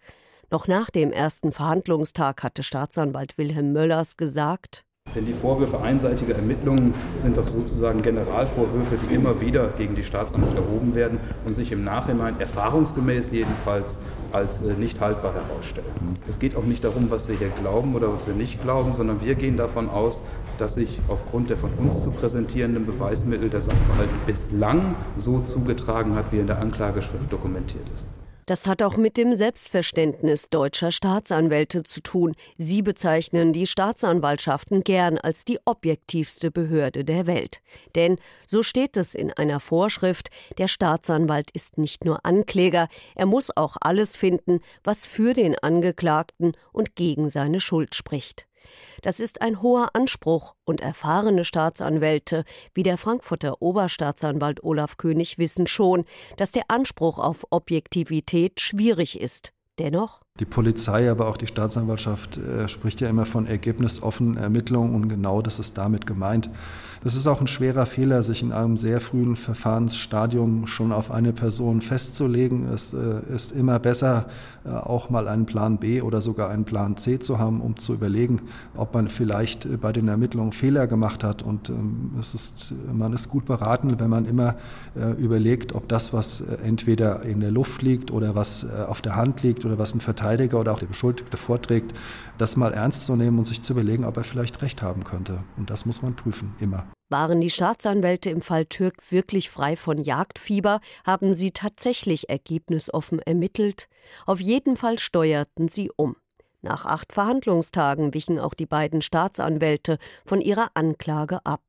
Noch 0.51 0.67
nach 0.67 0.89
dem 0.89 1.11
ersten 1.11 1.51
Verhandlungstag 1.51 2.43
hatte 2.43 2.63
Staatsanwalt 2.63 3.37
Wilhelm 3.37 3.73
Möllers 3.73 4.15
gesagt, 4.15 4.84
denn 5.15 5.25
die 5.25 5.34
Vorwürfe 5.34 5.81
einseitiger 5.81 6.36
Ermittlungen 6.36 6.93
sind 7.15 7.38
doch 7.38 7.48
sozusagen 7.48 8.01
Generalvorwürfe, 8.01 8.98
die 8.98 9.15
immer 9.15 9.39
wieder 9.41 9.69
gegen 9.77 9.95
die 9.95 10.03
Staatsanwälte 10.03 10.57
erhoben 10.57 10.93
werden 10.93 11.19
und 11.48 11.55
sich 11.55 11.72
im 11.72 11.84
Nachhinein 11.84 12.39
erfahrungsgemäß 12.39 13.31
jedenfalls 13.31 14.00
als 14.31 14.62
äh, 14.62 14.74
nicht 14.74 15.00
haltbar 15.00 15.34
herausstellen. 15.34 15.88
Es 16.27 16.39
geht 16.39 16.55
auch 16.55 16.65
nicht 16.65 16.84
darum, 16.84 17.10
was 17.10 17.27
wir 17.27 17.36
hier 17.36 17.50
glauben 17.62 17.95
oder 17.95 18.13
was 18.13 18.27
wir 18.27 18.34
nicht 18.34 18.62
glauben, 18.62 18.93
sondern 18.93 19.22
wir 19.22 19.36
gehen 19.36 19.57
davon 19.57 19.89
aus, 19.89 20.22
dass 20.57 20.75
sich 20.75 21.00
aufgrund 21.07 21.50
der 21.50 21.57
von 21.57 21.72
uns 21.77 22.03
zu 22.03 22.12
präsentierenden 22.12 22.86
Beweismittel 22.86 23.50
der 23.50 23.62
Sachverhalt 23.62 24.10
bislang 24.25 24.95
so 25.17 25.39
zugetragen 25.39 26.15
hat, 26.15 26.31
wie 26.31 26.39
in 26.39 26.48
der 26.48 26.60
Anklageschrift 26.60 27.31
dokumentiert 27.31 27.86
ist. 27.93 28.07
Das 28.45 28.67
hat 28.67 28.83
auch 28.83 28.95
mit 28.95 29.17
dem 29.17 29.35
Selbstverständnis 29.35 30.49
deutscher 30.49 30.91
Staatsanwälte 30.91 31.81
zu 31.81 32.01
tun. 32.01 32.35
Sie 32.57 32.83
bezeichnen 32.83 33.53
die 33.53 33.65
Staatsanwaltschaften 33.65 34.83
gern 34.83 35.17
als 35.17 35.45
die 35.45 35.59
objektivste 35.65 36.51
Behörde 36.51 37.03
der 37.03 37.25
Welt. 37.25 37.61
Denn, 37.95 38.17
so 38.45 38.61
steht 38.61 38.97
es 38.97 39.15
in 39.15 39.33
einer 39.33 39.59
Vorschrift, 39.59 40.29
der 40.59 40.67
Staatsanwalt 40.67 41.49
ist 41.51 41.79
nicht 41.79 42.05
nur 42.05 42.23
Ankläger, 42.23 42.87
er 43.15 43.25
muss 43.25 43.55
auch 43.55 43.77
alles 43.81 44.15
finden, 44.15 44.59
was 44.83 45.07
für 45.07 45.33
den 45.33 45.57
Angeklagten 45.57 46.53
und 46.71 46.95
gegen 46.95 47.31
seine 47.31 47.59
Schuld 47.59 47.95
spricht. 47.95 48.47
Das 49.01 49.19
ist 49.19 49.41
ein 49.41 49.62
hoher 49.62 49.89
Anspruch 49.93 50.55
und 50.65 50.81
erfahrene 50.81 51.45
Staatsanwälte 51.45 52.43
wie 52.74 52.84
der 52.84 52.98
Frankfurter 52.98 53.62
Oberstaatsanwalt 53.62 54.63
Olaf 54.63 54.98
König 54.98 55.38
wissen 55.38 55.67
schon, 55.67 56.05
dass 56.38 56.51
der 56.51 56.63
Anspruch 56.69 57.19
auf 57.19 57.45
Objektivität 57.50 58.60
schwierig 58.60 59.19
ist. 59.19 59.53
Dennoch 59.77 60.25
die 60.37 60.45
Polizei, 60.45 61.09
aber 61.09 61.29
auch 61.29 61.37
die 61.37 61.47
Staatsanwaltschaft 61.47 62.37
äh, 62.37 62.67
spricht 62.67 62.99
ja 62.99 63.07
immer 63.07 63.25
von 63.25 63.47
ergebnisoffenen 63.47 64.35
Ermittlungen 64.35 64.93
und 64.93 65.07
genau 65.07 65.41
das 65.41 65.59
ist 65.59 65.77
damit 65.77 66.05
gemeint. 66.05 66.49
Es 67.05 67.15
ist 67.15 67.25
auch 67.27 67.39
ein 67.39 67.47
schwerer 67.47 67.85
Fehler, 67.85 68.21
sich 68.21 68.41
in 68.41 68.51
einem 68.51 68.75
sehr 68.75 68.99
frühen 68.99 69.37
Verfahrensstadium 69.37 70.67
schon 70.67 70.91
auf 70.91 71.09
eine 71.09 71.31
Person 71.31 71.79
festzulegen. 71.79 72.67
Es 72.67 72.93
äh, 72.93 73.21
ist 73.33 73.53
immer 73.53 73.79
besser, 73.79 74.25
äh, 74.65 74.71
auch 74.71 75.09
mal 75.09 75.29
einen 75.29 75.45
Plan 75.45 75.77
B 75.77 76.01
oder 76.01 76.19
sogar 76.19 76.49
einen 76.49 76.65
Plan 76.65 76.97
C 76.97 77.17
zu 77.17 77.39
haben, 77.39 77.61
um 77.61 77.77
zu 77.77 77.93
überlegen, 77.93 78.41
ob 78.75 78.93
man 78.93 79.07
vielleicht 79.07 79.65
äh, 79.65 79.77
bei 79.77 79.93
den 79.93 80.09
Ermittlungen 80.09 80.51
Fehler 80.51 80.87
gemacht 80.87 81.23
hat. 81.23 81.43
Und 81.43 81.69
ähm, 81.69 82.11
es 82.19 82.33
ist, 82.33 82.73
man 82.91 83.13
ist 83.13 83.29
gut 83.29 83.45
beraten, 83.45 84.01
wenn 84.01 84.09
man 84.09 84.25
immer 84.25 84.55
äh, 84.99 85.11
überlegt, 85.11 85.73
ob 85.75 85.87
das, 85.87 86.11
was 86.11 86.41
äh, 86.41 86.55
entweder 86.61 87.21
in 87.21 87.39
der 87.39 87.51
Luft 87.51 87.83
liegt 87.83 88.11
oder 88.11 88.35
was 88.35 88.65
auf 88.65 89.01
der 89.01 89.15
Hand 89.15 89.43
liegt 89.43 89.63
oder 89.63 89.77
was 89.77 89.93
ein 89.93 90.01
Verteidiger 90.01 90.25
Verteidiger 90.25 90.60
oder 90.60 90.74
auch 90.74 90.79
der 90.79 90.88
Beschuldigte 90.88 91.38
vorträgt, 91.38 91.94
das 92.39 92.55
mal 92.55 92.74
ernst 92.74 93.05
zu 93.05 93.15
nehmen 93.15 93.38
und 93.38 93.46
sich 93.46 93.62
zu 93.62 93.74
überlegen, 93.74 94.05
ob 94.05 94.17
er 94.17 94.24
vielleicht 94.24 94.62
recht 94.63 94.82
haben 94.82 95.03
könnte. 95.03 95.44
Und 95.55 95.70
das 95.70 95.86
muss 95.86 96.01
man 96.01 96.15
prüfen, 96.15 96.55
immer. 96.60 96.88
Waren 97.10 97.41
die 97.41 97.51
Staatsanwälte 97.51 98.32
im 98.32 98.41
Fall 98.41 98.65
Türk 98.65 99.12
wirklich 99.12 99.51
frei 99.51 99.75
von 99.75 100.00
Jagdfieber? 100.00 100.79
Haben 101.05 101.36
sie 101.36 101.51
tatsächlich 101.51 102.29
ergebnisoffen 102.29 103.20
ermittelt? 103.20 103.88
Auf 104.25 104.41
jeden 104.41 104.75
Fall 104.75 104.98
steuerten 104.98 105.67
sie 105.67 105.91
um. 105.96 106.15
Nach 106.65 106.86
acht 106.86 107.13
Verhandlungstagen 107.13 108.15
wichen 108.15 108.39
auch 108.39 108.55
die 108.55 108.65
beiden 108.65 109.03
Staatsanwälte 109.03 110.00
von 110.25 110.41
ihrer 110.41 110.72
Anklage 110.74 111.46
ab. 111.46 111.62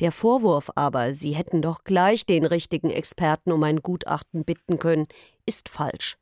Der 0.00 0.12
Vorwurf 0.12 0.70
aber, 0.74 1.14
sie 1.14 1.32
hätten 1.32 1.62
doch 1.62 1.84
gleich 1.84 2.26
den 2.26 2.44
richtigen 2.44 2.90
Experten 2.90 3.50
um 3.50 3.62
ein 3.62 3.80
Gutachten 3.80 4.44
bitten 4.44 4.78
können, 4.78 5.06
ist 5.46 5.68
falsch. 5.68 6.16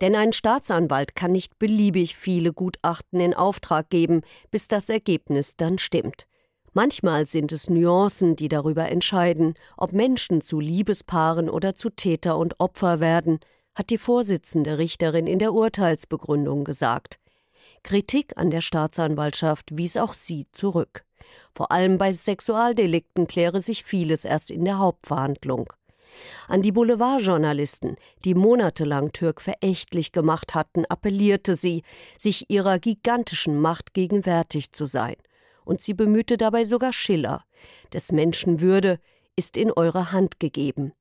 Denn 0.00 0.14
ein 0.14 0.32
Staatsanwalt 0.32 1.14
kann 1.14 1.32
nicht 1.32 1.58
beliebig 1.58 2.16
viele 2.16 2.52
Gutachten 2.52 3.20
in 3.20 3.34
Auftrag 3.34 3.90
geben, 3.90 4.22
bis 4.50 4.68
das 4.68 4.88
Ergebnis 4.88 5.56
dann 5.56 5.78
stimmt. 5.78 6.26
Manchmal 6.72 7.26
sind 7.26 7.50
es 7.50 7.68
Nuancen, 7.68 8.36
die 8.36 8.48
darüber 8.48 8.88
entscheiden, 8.88 9.54
ob 9.76 9.92
Menschen 9.92 10.40
zu 10.40 10.60
Liebespaaren 10.60 11.50
oder 11.50 11.74
zu 11.74 11.90
Täter 11.90 12.36
und 12.38 12.60
Opfer 12.60 13.00
werden, 13.00 13.40
hat 13.74 13.90
die 13.90 13.98
Vorsitzende 13.98 14.78
Richterin 14.78 15.26
in 15.26 15.40
der 15.40 15.52
Urteilsbegründung 15.52 16.64
gesagt. 16.64 17.18
Kritik 17.82 18.36
an 18.36 18.50
der 18.50 18.60
Staatsanwaltschaft 18.60 19.76
wies 19.76 19.96
auch 19.96 20.12
sie 20.12 20.46
zurück. 20.52 21.04
Vor 21.54 21.72
allem 21.72 21.98
bei 21.98 22.12
Sexualdelikten 22.12 23.26
kläre 23.26 23.60
sich 23.60 23.84
vieles 23.84 24.24
erst 24.24 24.50
in 24.50 24.64
der 24.64 24.78
Hauptverhandlung. 24.78 25.72
An 26.48 26.62
die 26.62 26.72
Boulevardjournalisten, 26.72 27.96
die 28.24 28.34
monatelang 28.34 29.12
Türk 29.12 29.40
verächtlich 29.40 30.12
gemacht 30.12 30.54
hatten, 30.54 30.84
appellierte 30.86 31.56
sie, 31.56 31.82
sich 32.18 32.50
ihrer 32.50 32.78
gigantischen 32.78 33.60
Macht 33.60 33.94
gegenwärtig 33.94 34.72
zu 34.72 34.86
sein. 34.86 35.16
Und 35.64 35.82
sie 35.82 35.94
bemühte 35.94 36.36
dabei 36.36 36.64
sogar 36.64 36.92
Schiller. 36.92 37.44
Des 37.92 38.12
Menschen 38.12 38.60
Würde 38.60 38.98
ist 39.36 39.56
in 39.56 39.72
eure 39.72 40.12
Hand 40.12 40.40
gegeben. 40.40 40.92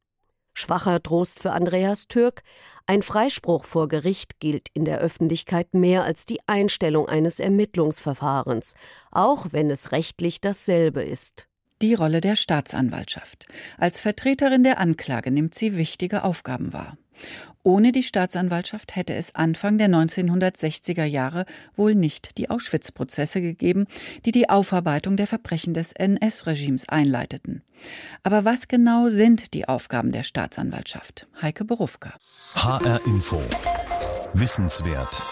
Schwacher 0.54 1.02
Trost 1.02 1.40
für 1.40 1.52
Andreas 1.52 2.08
Türk, 2.08 2.42
ein 2.86 3.02
Freispruch 3.02 3.66
vor 3.66 3.88
Gericht 3.88 4.40
gilt 4.40 4.68
in 4.74 4.84
der 4.84 5.00
Öffentlichkeit 5.00 5.74
mehr 5.74 6.04
als 6.04 6.26
die 6.26 6.40
Einstellung 6.48 7.08
eines 7.08 7.40
Ermittlungsverfahrens, 7.40 8.74
auch 9.12 9.48
wenn 9.52 9.70
es 9.70 9.92
rechtlich 9.92 10.42
dasselbe 10.42 11.04
ist. 11.04 11.49
Die 11.82 11.94
Rolle 11.94 12.20
der 12.20 12.36
Staatsanwaltschaft. 12.36 13.46
Als 13.78 14.02
Vertreterin 14.02 14.64
der 14.64 14.80
Anklage 14.80 15.32
nimmt 15.32 15.56
sie 15.56 15.78
wichtige 15.78 16.24
Aufgaben 16.24 16.74
wahr. 16.74 16.98
Ohne 17.64 17.92
die 17.92 18.04
Staatsanwaltschaft 18.04 18.96
hätte 18.96 19.14
es 19.14 19.36
Anfang 19.36 19.78
der 19.78 19.90
1960er 19.90 21.04
Jahre 21.04 21.46
wohl 21.76 21.96
nicht 21.96 22.38
die 22.38 22.50
Auschwitz-Prozesse 22.50 23.42
gegeben, 23.42 23.86
die 24.26 24.32
die 24.32 24.50
Aufarbeitung 24.50 25.18
der 25.18 25.28
Verbrechen 25.28 25.74
des 25.74 25.92
NS-Regimes 25.92 26.88
einleiteten. 26.90 27.62
Aber 28.24 28.46
was 28.46 28.68
genau 28.68 29.10
sind 29.10 29.54
die 29.54 29.68
Aufgaben 29.68 30.12
der 30.12 30.24
Staatsanwaltschaft? 30.24 31.28
Heike 31.42 31.66
Berufka. 31.66 32.14
HR 32.56 33.06
Info. 33.06 33.42
Wissenswert. 34.34 35.24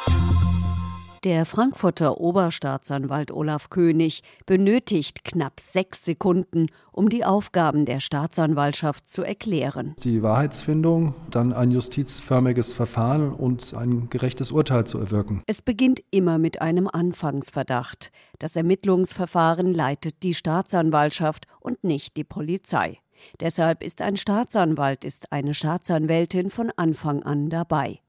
Der 1.24 1.46
Frankfurter 1.46 2.20
Oberstaatsanwalt 2.20 3.32
Olaf 3.32 3.70
König 3.70 4.22
benötigt 4.46 5.24
knapp 5.24 5.60
sechs 5.60 6.06
Sekunden, 6.06 6.68
um 6.92 7.10
die 7.10 7.26
Aufgaben 7.26 7.86
der 7.86 8.00
Staatsanwaltschaft 8.00 9.10
zu 9.10 9.24
erklären. 9.24 9.96
Die 10.04 10.22
Wahrheitsfindung, 10.22 11.16
dann 11.32 11.54
ein 11.54 11.72
justizförmiges 11.72 12.74
Verfahren 12.74 13.34
und 13.34 13.74
ein 13.74 14.10
gerechtes 14.10 14.52
Urteil 14.52 14.86
zu 14.86 15.00
erwirken. 15.00 15.42
Es 15.48 15.64
beginnt 15.64 16.04
immer 16.12 16.38
mit 16.38 16.62
einem 16.62 16.88
Anfangsverdacht. 16.88 18.12
Das 18.38 18.56
Ermittlungsverfahren 18.56 19.74
leitet 19.74 20.22
die 20.22 20.36
Staatsanwaltschaft 20.36 21.48
und 21.60 21.84
nicht 21.84 22.16
die 22.16 22.24
Polizei. 22.24 23.00
Deshalb 23.40 23.84
ist 23.84 24.04
ein 24.04 24.18
Staatsanwalt, 24.18 25.04
ist 25.04 25.32
eine 25.32 25.56
Staatsanwältin 25.56 26.52
von 26.52 26.72
Anfang 26.76 27.24
an 27.24 27.50
dabei. 27.50 28.02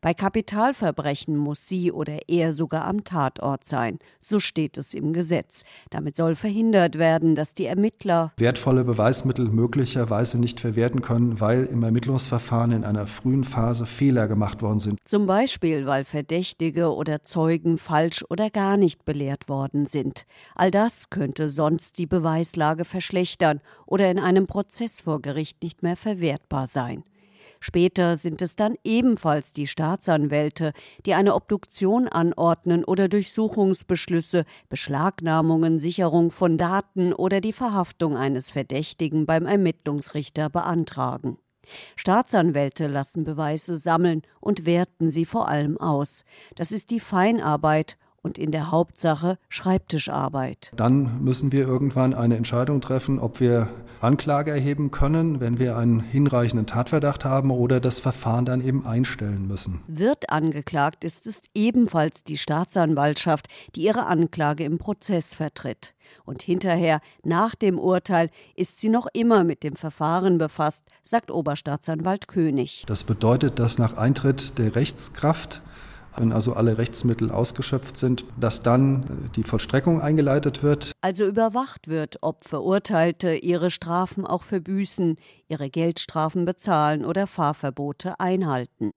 Bei 0.00 0.14
Kapitalverbrechen 0.14 1.36
muss 1.36 1.66
sie 1.66 1.92
oder 1.92 2.18
er 2.28 2.52
sogar 2.52 2.84
am 2.84 3.04
Tatort 3.04 3.66
sein. 3.66 3.98
So 4.20 4.40
steht 4.40 4.78
es 4.78 4.94
im 4.94 5.12
Gesetz. 5.12 5.64
Damit 5.90 6.16
soll 6.16 6.34
verhindert 6.34 6.98
werden, 6.98 7.34
dass 7.34 7.54
die 7.54 7.66
Ermittler 7.66 8.32
wertvolle 8.36 8.84
Beweismittel 8.84 9.48
möglicherweise 9.48 10.38
nicht 10.38 10.60
verwerten 10.60 11.02
können, 11.02 11.40
weil 11.40 11.64
im 11.64 11.82
Ermittlungsverfahren 11.82 12.72
in 12.72 12.84
einer 12.84 13.06
frühen 13.06 13.44
Phase 13.44 13.86
Fehler 13.86 14.28
gemacht 14.28 14.62
worden 14.62 14.80
sind. 14.80 14.98
Zum 15.04 15.26
Beispiel, 15.26 15.86
weil 15.86 16.04
Verdächtige 16.04 16.94
oder 16.94 17.24
Zeugen 17.24 17.78
falsch 17.78 18.24
oder 18.28 18.50
gar 18.50 18.76
nicht 18.76 19.04
belehrt 19.04 19.48
worden 19.48 19.86
sind. 19.86 20.26
All 20.54 20.70
das 20.70 21.10
könnte 21.10 21.48
sonst 21.48 21.98
die 21.98 22.06
Beweislage 22.06 22.84
verschlechtern 22.84 23.60
oder 23.86 24.10
in 24.10 24.18
einem 24.18 24.46
Prozess 24.46 25.00
vor 25.00 25.20
Gericht 25.20 25.62
nicht 25.62 25.82
mehr 25.82 25.96
verwertbar 25.96 26.66
sein. 26.68 27.04
Später 27.60 28.16
sind 28.16 28.42
es 28.42 28.56
dann 28.56 28.76
ebenfalls 28.84 29.52
die 29.52 29.66
Staatsanwälte, 29.66 30.72
die 31.04 31.14
eine 31.14 31.34
Obduktion 31.34 32.08
anordnen 32.08 32.84
oder 32.84 33.08
Durchsuchungsbeschlüsse, 33.08 34.44
Beschlagnahmungen, 34.68 35.80
Sicherung 35.80 36.30
von 36.30 36.58
Daten 36.58 37.12
oder 37.12 37.40
die 37.40 37.52
Verhaftung 37.52 38.16
eines 38.16 38.50
Verdächtigen 38.50 39.26
beim 39.26 39.46
Ermittlungsrichter 39.46 40.50
beantragen. 40.50 41.38
Staatsanwälte 41.96 42.86
lassen 42.86 43.24
Beweise 43.24 43.76
sammeln 43.76 44.22
und 44.40 44.66
werten 44.66 45.10
sie 45.10 45.24
vor 45.24 45.48
allem 45.48 45.78
aus. 45.78 46.24
Das 46.54 46.72
ist 46.72 46.90
die 46.90 47.00
Feinarbeit 47.00 47.96
und 48.26 48.38
in 48.38 48.50
der 48.50 48.72
Hauptsache 48.72 49.38
Schreibtischarbeit. 49.48 50.72
Dann 50.74 51.22
müssen 51.22 51.52
wir 51.52 51.60
irgendwann 51.66 52.12
eine 52.12 52.36
Entscheidung 52.36 52.80
treffen, 52.80 53.20
ob 53.20 53.38
wir 53.38 53.68
Anklage 54.00 54.50
erheben 54.50 54.90
können, 54.90 55.40
wenn 55.40 55.58
wir 55.58 55.76
einen 55.76 56.00
hinreichenden 56.00 56.66
Tatverdacht 56.66 57.24
haben 57.24 57.50
oder 57.50 57.80
das 57.80 58.00
Verfahren 58.00 58.44
dann 58.44 58.60
eben 58.60 58.84
einstellen 58.84 59.46
müssen. 59.46 59.82
Wird 59.86 60.28
angeklagt, 60.28 61.04
ist 61.04 61.26
es 61.26 61.42
ebenfalls 61.54 62.24
die 62.24 62.36
Staatsanwaltschaft, 62.36 63.46
die 63.74 63.82
ihre 63.82 64.06
Anklage 64.06 64.64
im 64.64 64.78
Prozess 64.78 65.34
vertritt. 65.34 65.94
Und 66.24 66.42
hinterher, 66.42 67.00
nach 67.22 67.54
dem 67.54 67.78
Urteil, 67.78 68.30
ist 68.54 68.80
sie 68.80 68.88
noch 68.88 69.06
immer 69.12 69.44
mit 69.44 69.62
dem 69.62 69.76
Verfahren 69.76 70.36
befasst, 70.36 70.84
sagt 71.02 71.30
Oberstaatsanwalt 71.30 72.28
König. 72.28 72.84
Das 72.86 73.04
bedeutet, 73.04 73.58
dass 73.58 73.78
nach 73.78 73.96
Eintritt 73.96 74.58
der 74.58 74.74
Rechtskraft 74.74 75.62
wenn 76.18 76.32
also 76.32 76.54
alle 76.54 76.78
Rechtsmittel 76.78 77.30
ausgeschöpft 77.30 77.96
sind, 77.96 78.24
dass 78.38 78.62
dann 78.62 79.30
die 79.36 79.42
Vollstreckung 79.42 80.00
eingeleitet 80.00 80.62
wird. 80.62 80.92
Also 81.00 81.26
überwacht 81.26 81.88
wird, 81.88 82.18
ob 82.22 82.44
Verurteilte 82.44 83.34
ihre 83.34 83.70
Strafen 83.70 84.26
auch 84.26 84.42
verbüßen, 84.42 85.16
ihre 85.48 85.70
Geldstrafen 85.70 86.44
bezahlen 86.44 87.04
oder 87.04 87.26
Fahrverbote 87.26 88.20
einhalten. 88.20 88.90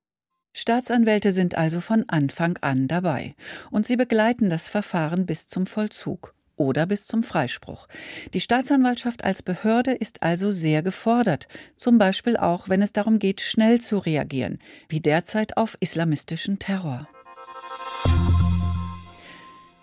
Staatsanwälte 0.53 1.31
sind 1.31 1.55
also 1.55 1.79
von 1.79 2.05
Anfang 2.07 2.57
an 2.61 2.88
dabei 2.88 3.35
und 3.71 3.85
sie 3.85 3.95
begleiten 3.95 4.49
das 4.49 4.67
Verfahren 4.67 5.25
bis 5.25 5.47
zum 5.47 5.67
Vollzug 5.67 6.33
oder 6.59 6.85
bis 6.85 7.07
zum 7.07 7.23
Freispruch. 7.23 7.87
Die 8.33 8.41
Staatsanwaltschaft 8.41 9.23
als 9.23 9.41
Behörde 9.41 9.91
ist 9.91 10.21
also 10.21 10.51
sehr 10.51 10.83
gefordert, 10.83 11.47
zum 11.77 11.97
Beispiel 11.97 12.37
auch, 12.37 12.69
wenn 12.69 12.81
es 12.81 12.93
darum 12.93 13.17
geht, 13.17 13.41
schnell 13.41 13.81
zu 13.81 13.97
reagieren, 13.97 14.59
wie 14.87 14.99
derzeit 14.99 15.57
auf 15.57 15.77
islamistischen 15.79 16.59
Terror. 16.59 17.07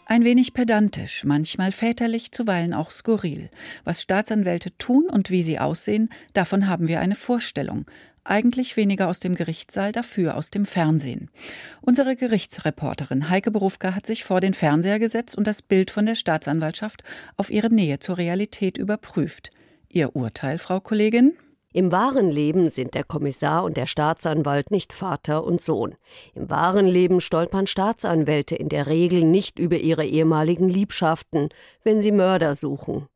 Ein 0.09 0.23
wenig 0.23 0.55
pedantisch, 0.55 1.25
manchmal 1.25 1.73
väterlich, 1.73 2.31
zuweilen 2.31 2.75
auch 2.75 2.93
skurril. 2.93 3.51
Was 3.83 4.03
Staatsanwälte 4.03 4.77
tun 4.79 5.07
und 5.11 5.31
wie 5.31 5.43
sie 5.43 5.59
aussehen, 5.59 6.11
davon 6.33 6.69
haben 6.69 6.87
wir 6.87 7.01
eine 7.01 7.17
Vorstellung 7.17 7.87
eigentlich 8.29 8.77
weniger 8.77 9.09
aus 9.09 9.21
dem 9.21 9.35
Gerichtssaal, 9.35 9.93
dafür 9.93 10.37
aus 10.37 10.51
dem 10.51 10.67
Fernsehen. 10.67 11.31
Unsere 11.81 12.17
Gerichtsreporterin 12.17 13.31
Heike 13.31 13.51
Berufka 13.51 13.95
hat 13.95 14.07
sich 14.07 14.25
vor 14.25 14.41
den 14.41 14.55
Fernseher 14.55 14.99
gesetzt 14.99 15.37
und 15.37 15.47
das 15.47 15.63
Bild 15.63 15.91
von 15.91 16.07
der 16.07 16.15
Staatsanwaltschaft 16.15 17.03
auf 17.37 17.51
ihre 17.51 17.73
Nähe 17.73 17.99
zur 17.99 18.19
Realität 18.19 18.79
überprüft. 18.79 19.51
Ihr 19.89 20.15
Urteil, 20.15 20.59
Frau 20.59 20.81
Kollegin? 20.81 21.33
Im 21.73 21.93
wahren 21.93 22.31
Leben 22.31 22.71
sind 22.71 22.95
der 22.95 23.05
Kommissar 23.05 23.63
und 23.63 23.77
der 23.77 23.87
Staatsanwalt 23.87 24.71
nicht 24.71 24.95
Vater 24.95 25.45
und 25.45 25.61
Sohn. 25.61 25.95
Im 26.35 26.49
wahren 26.49 26.87
Leben 26.87 27.21
stolpern 27.21 27.67
Staatsanwälte 27.67 28.57
in 28.57 28.71
der 28.71 28.87
Regel 28.87 29.25
nicht 29.25 29.59
über 29.59 29.77
ihre 29.77 30.07
ehemaligen 30.07 30.71
Liebschaften, 30.71 31.51
wenn 31.85 32.01
sie 32.01 32.13
Mörder 32.13 32.55
suchen. 32.55 33.09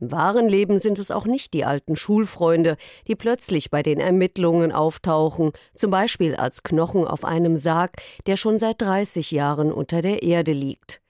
Im 0.00 0.12
wahren 0.12 0.48
Leben 0.48 0.78
sind 0.78 0.98
es 0.98 1.10
auch 1.10 1.26
nicht 1.26 1.54
die 1.54 1.64
alten 1.64 1.96
Schulfreunde, 1.96 2.76
die 3.06 3.16
plötzlich 3.16 3.70
bei 3.70 3.82
den 3.82 4.00
Ermittlungen 4.00 4.72
auftauchen, 4.72 5.52
zum 5.74 5.90
Beispiel 5.90 6.34
als 6.34 6.62
Knochen 6.62 7.06
auf 7.06 7.24
einem 7.24 7.56
Sarg, 7.56 7.96
der 8.26 8.36
schon 8.36 8.58
seit 8.58 8.80
30 8.82 9.30
Jahren 9.30 9.72
unter 9.72 10.02
der 10.02 10.22
Erde 10.22 10.52
liegt. 10.52 11.00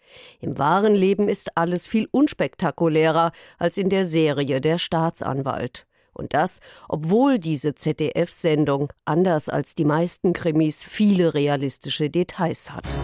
Im 0.40 0.58
wahren 0.58 0.94
Leben 0.94 1.28
ist 1.28 1.56
alles 1.56 1.86
viel 1.86 2.08
unspektakulärer 2.10 3.32
als 3.58 3.76
in 3.76 3.88
der 3.88 4.06
Serie 4.06 4.60
Der 4.60 4.78
Staatsanwalt. 4.78 5.86
Und 6.12 6.34
das, 6.34 6.58
obwohl 6.88 7.38
diese 7.38 7.74
ZDF-Sendung, 7.74 8.92
anders 9.04 9.48
als 9.48 9.76
die 9.76 9.84
meisten 9.84 10.32
Krimis, 10.32 10.84
viele 10.84 11.32
realistische 11.32 12.10
Details 12.10 12.72
hat. 12.72 12.98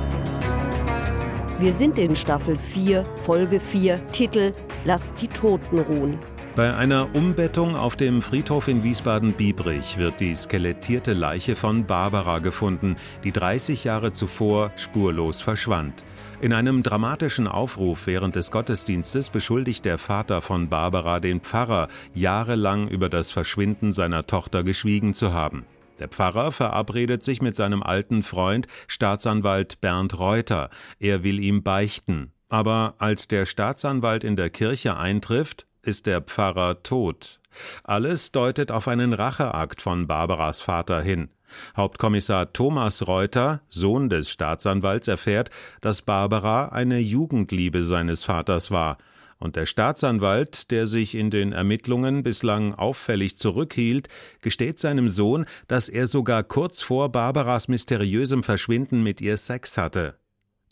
Wir 1.60 1.72
sind 1.72 2.00
in 2.00 2.16
Staffel 2.16 2.56
4, 2.56 3.06
Folge 3.18 3.60
4, 3.60 4.08
Titel 4.08 4.52
Lass 4.84 5.14
die 5.14 5.28
Toten 5.28 5.78
ruhen. 5.78 6.18
Bei 6.56 6.74
einer 6.74 7.14
Umbettung 7.14 7.74
auf 7.74 7.96
dem 7.96 8.20
Friedhof 8.20 8.68
in 8.68 8.84
Wiesbaden-Biebrich 8.84 9.96
wird 9.96 10.20
die 10.20 10.34
skelettierte 10.34 11.14
Leiche 11.14 11.56
von 11.56 11.86
Barbara 11.86 12.38
gefunden, 12.38 12.96
die 13.24 13.32
30 13.32 13.84
Jahre 13.84 14.12
zuvor 14.12 14.70
spurlos 14.76 15.40
verschwand. 15.40 16.04
In 16.42 16.52
einem 16.52 16.82
dramatischen 16.82 17.48
Aufruf 17.48 18.06
während 18.06 18.36
des 18.36 18.50
Gottesdienstes 18.50 19.30
beschuldigt 19.30 19.86
der 19.86 19.96
Vater 19.96 20.42
von 20.42 20.68
Barbara 20.68 21.18
den 21.18 21.40
Pfarrer, 21.40 21.88
jahrelang 22.12 22.86
über 22.88 23.08
das 23.08 23.32
Verschwinden 23.32 23.94
seiner 23.94 24.26
Tochter 24.26 24.62
geschwiegen 24.62 25.14
zu 25.14 25.32
haben. 25.32 25.64
Der 25.98 26.08
Pfarrer 26.08 26.52
verabredet 26.52 27.22
sich 27.22 27.40
mit 27.40 27.56
seinem 27.56 27.82
alten 27.82 28.22
Freund 28.22 28.66
Staatsanwalt 28.86 29.80
Bernd 29.80 30.18
Reuter. 30.18 30.68
Er 31.00 31.24
will 31.24 31.38
ihm 31.38 31.62
beichten. 31.62 32.33
Aber 32.54 32.94
als 32.98 33.26
der 33.26 33.46
Staatsanwalt 33.46 34.22
in 34.22 34.36
der 34.36 34.48
Kirche 34.48 34.96
eintrifft, 34.96 35.66
ist 35.82 36.06
der 36.06 36.20
Pfarrer 36.20 36.84
tot. 36.84 37.40
Alles 37.82 38.30
deutet 38.30 38.70
auf 38.70 38.86
einen 38.86 39.12
Racheakt 39.12 39.82
von 39.82 40.06
Barbaras 40.06 40.60
Vater 40.60 41.02
hin. 41.02 41.30
Hauptkommissar 41.76 42.52
Thomas 42.52 43.08
Reuter, 43.08 43.62
Sohn 43.68 44.08
des 44.08 44.30
Staatsanwalts, 44.30 45.08
erfährt, 45.08 45.50
dass 45.80 46.02
Barbara 46.02 46.66
eine 46.68 47.00
Jugendliebe 47.00 47.82
seines 47.82 48.22
Vaters 48.22 48.70
war 48.70 48.98
und 49.40 49.56
der 49.56 49.66
Staatsanwalt, 49.66 50.70
der 50.70 50.86
sich 50.86 51.16
in 51.16 51.32
den 51.32 51.50
Ermittlungen 51.50 52.22
bislang 52.22 52.72
auffällig 52.72 53.36
zurückhielt, 53.36 54.06
gesteht 54.42 54.78
seinem 54.78 55.08
Sohn, 55.08 55.46
dass 55.66 55.88
er 55.88 56.06
sogar 56.06 56.44
kurz 56.44 56.82
vor 56.82 57.10
Barbaras 57.10 57.66
mysteriösem 57.66 58.44
Verschwinden 58.44 59.02
mit 59.02 59.20
ihr 59.20 59.38
Sex 59.38 59.76
hatte. 59.76 60.14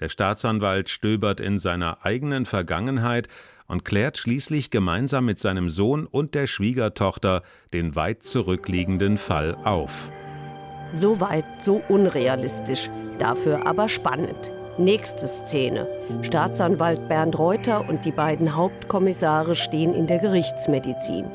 Der 0.02 0.08
Staatsanwalt 0.08 0.88
stöbert 0.88 1.38
in 1.38 1.60
seiner 1.60 2.04
eigenen 2.04 2.44
Vergangenheit 2.44 3.28
und 3.68 3.84
klärt 3.84 4.18
schließlich 4.18 4.72
gemeinsam 4.72 5.26
mit 5.26 5.38
seinem 5.38 5.68
Sohn 5.68 6.06
und 6.06 6.34
der 6.34 6.48
Schwiegertochter 6.48 7.44
den 7.72 7.94
weit 7.94 8.24
zurückliegenden 8.24 9.16
Fall 9.16 9.56
auf. 9.62 10.08
So 10.92 11.20
weit, 11.20 11.44
so 11.60 11.80
unrealistisch, 11.88 12.90
dafür 13.20 13.64
aber 13.64 13.88
spannend. 13.88 14.50
Nächste 14.76 15.28
Szene. 15.28 15.86
Staatsanwalt 16.22 17.06
Bernd 17.08 17.38
Reuter 17.38 17.88
und 17.88 18.04
die 18.04 18.10
beiden 18.10 18.56
Hauptkommissare 18.56 19.54
stehen 19.54 19.94
in 19.94 20.08
der 20.08 20.18
Gerichtsmedizin. 20.18 21.26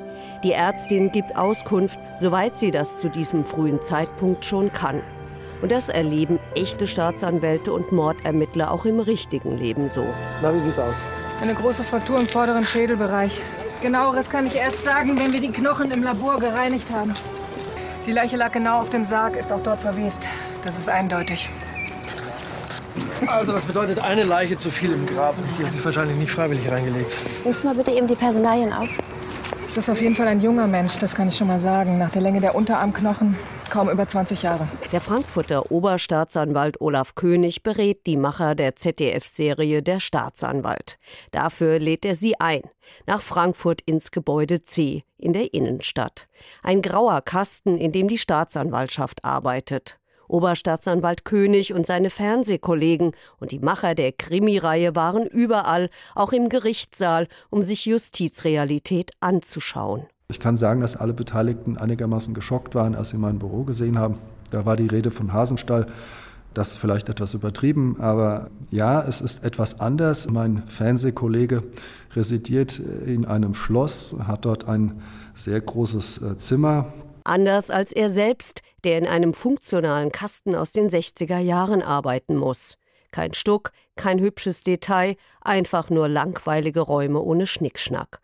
Die 0.43 0.51
Ärztin 0.51 1.13
gibt 1.13 1.37
Auskunft, 1.37 1.97
soweit 2.19 2.57
sie 2.57 2.71
das 2.71 2.99
zu 2.99 3.09
diesem 3.09 3.45
frühen 3.45 3.81
Zeitpunkt 3.81 4.43
schon 4.43 4.73
kann. 4.73 5.01
Und 5.61 5.71
das 5.71 5.89
erleben 5.89 6.39
echte 6.55 6.87
Staatsanwälte 6.87 7.73
und 7.73 7.91
Mordermittler 7.91 8.71
auch 8.71 8.85
im 8.85 8.99
richtigen 8.99 9.57
Leben 9.57 9.89
so. 9.89 10.05
Na, 10.41 10.53
wie 10.53 10.59
sieht's 10.59 10.79
aus? 10.79 10.95
Eine 11.41 11.53
große 11.53 11.83
Fraktur 11.83 12.19
im 12.19 12.27
vorderen 12.27 12.63
Schädelbereich. 12.63 13.39
Genaueres 13.81 14.29
kann 14.29 14.47
ich 14.47 14.55
erst 14.55 14.83
sagen, 14.83 15.17
wenn 15.19 15.33
wir 15.33 15.39
die 15.39 15.51
Knochen 15.51 15.91
im 15.91 16.03
Labor 16.03 16.39
gereinigt 16.39 16.91
haben. 16.91 17.13
Die 18.05 18.11
Leiche 18.11 18.37
lag 18.37 18.51
genau 18.51 18.81
auf 18.81 18.89
dem 18.89 19.03
Sarg, 19.03 19.35
ist 19.35 19.51
auch 19.51 19.61
dort 19.61 19.81
verwest. 19.81 20.27
Das 20.63 20.77
ist 20.77 20.89
eindeutig. 20.89 21.49
Also 23.27 23.51
das 23.51 23.65
bedeutet 23.65 23.99
eine 23.99 24.23
Leiche 24.23 24.57
zu 24.57 24.69
viel 24.69 24.91
im 24.93 25.05
Grab. 25.05 25.35
Die 25.57 25.65
hat 25.65 25.73
sich 25.73 25.83
wahrscheinlich 25.83 26.17
nicht 26.17 26.31
freiwillig 26.31 26.69
reingelegt. 26.71 27.15
Nimmst 27.43 27.63
du 27.63 27.67
mal 27.67 27.75
bitte 27.75 27.91
eben 27.91 28.07
die 28.07 28.15
Personalien 28.15 28.73
auf? 28.73 28.87
Es 29.67 29.75
ist 29.75 29.89
auf 29.89 30.01
jeden 30.01 30.15
Fall 30.15 30.29
ein 30.29 30.39
junger 30.39 30.65
Mensch, 30.65 30.97
das 30.97 31.13
kann 31.13 31.27
ich 31.27 31.35
schon 31.35 31.47
mal 31.47 31.59
sagen. 31.59 31.97
Nach 31.97 32.09
der 32.09 32.21
Länge 32.21 32.39
der 32.39 32.55
Unterarmknochen 32.55 33.35
kaum 33.69 33.89
über 33.89 34.07
20 34.07 34.41
Jahre. 34.41 34.65
Der 34.93 35.01
Frankfurter 35.01 35.69
Oberstaatsanwalt 35.71 36.79
Olaf 36.79 37.15
König 37.15 37.63
berät 37.63 38.07
die 38.07 38.15
Macher 38.15 38.55
der 38.55 38.77
ZDF-Serie 38.77 39.83
Der 39.83 39.99
Staatsanwalt. 39.99 40.97
Dafür 41.31 41.79
lädt 41.79 42.05
er 42.05 42.15
sie 42.15 42.39
ein. 42.39 42.61
Nach 43.07 43.21
Frankfurt 43.21 43.81
ins 43.81 44.11
Gebäude 44.11 44.63
C 44.63 45.03
in 45.17 45.33
der 45.33 45.53
Innenstadt. 45.53 46.27
Ein 46.63 46.81
grauer 46.81 47.21
Kasten, 47.21 47.77
in 47.77 47.91
dem 47.91 48.07
die 48.07 48.17
Staatsanwaltschaft 48.17 49.25
arbeitet. 49.25 49.97
Oberstaatsanwalt 50.27 51.25
König 51.25 51.73
und 51.73 51.85
seine 51.85 52.09
Fernsehkollegen 52.09 53.11
und 53.39 53.51
die 53.51 53.59
Macher 53.59 53.95
der 53.95 54.11
Krimireihe 54.11 54.95
waren 54.95 55.25
überall, 55.25 55.89
auch 56.15 56.33
im 56.33 56.49
Gerichtssaal, 56.49 57.27
um 57.49 57.63
sich 57.63 57.85
Justizrealität 57.85 59.11
anzuschauen. 59.19 60.07
Ich 60.29 60.39
kann 60.39 60.57
sagen, 60.57 60.81
dass 60.81 60.97
alle 60.97 61.13
Beteiligten 61.13 61.77
einigermaßen 61.77 62.33
geschockt 62.33 62.75
waren, 62.75 62.95
als 62.95 63.09
sie 63.09 63.17
mein 63.17 63.39
Büro 63.39 63.63
gesehen 63.63 63.97
haben. 63.97 64.17
Da 64.51 64.65
war 64.65 64.75
die 64.75 64.87
Rede 64.87 65.11
von 65.11 65.31
Hasenstall. 65.31 65.87
Das 66.53 66.71
ist 66.71 66.77
vielleicht 66.77 67.07
etwas 67.07 67.33
übertrieben, 67.33 67.97
aber 67.99 68.49
ja, 68.71 69.01
es 69.03 69.21
ist 69.21 69.43
etwas 69.43 69.79
anders. 69.79 70.27
Mein 70.29 70.63
Fernsehkollege 70.67 71.63
residiert 72.15 72.79
in 72.79 73.25
einem 73.25 73.53
Schloss, 73.53 74.15
hat 74.25 74.45
dort 74.45 74.67
ein 74.67 75.01
sehr 75.35 75.61
großes 75.61 76.21
äh, 76.23 76.37
Zimmer. 76.37 76.91
Anders 77.23 77.69
als 77.69 77.91
er 77.91 78.09
selbst, 78.09 78.61
der 78.87 78.99
in 78.99 79.05
einem 79.05 79.33
funktionalen 79.33 80.13
Kasten 80.13 80.55
aus 80.55 80.71
den 80.71 80.89
60er 80.89 81.39
Jahren 81.39 81.81
arbeiten 81.81 82.37
muss. 82.37 82.77
Kein 83.11 83.33
Stuck, 83.33 83.73
kein 83.97 84.17
hübsches 84.17 84.63
Detail, 84.63 85.17
einfach 85.41 85.89
nur 85.89 86.07
langweilige 86.07 86.79
Räume 86.79 87.19
ohne 87.19 87.47
Schnickschnack. 87.47 88.21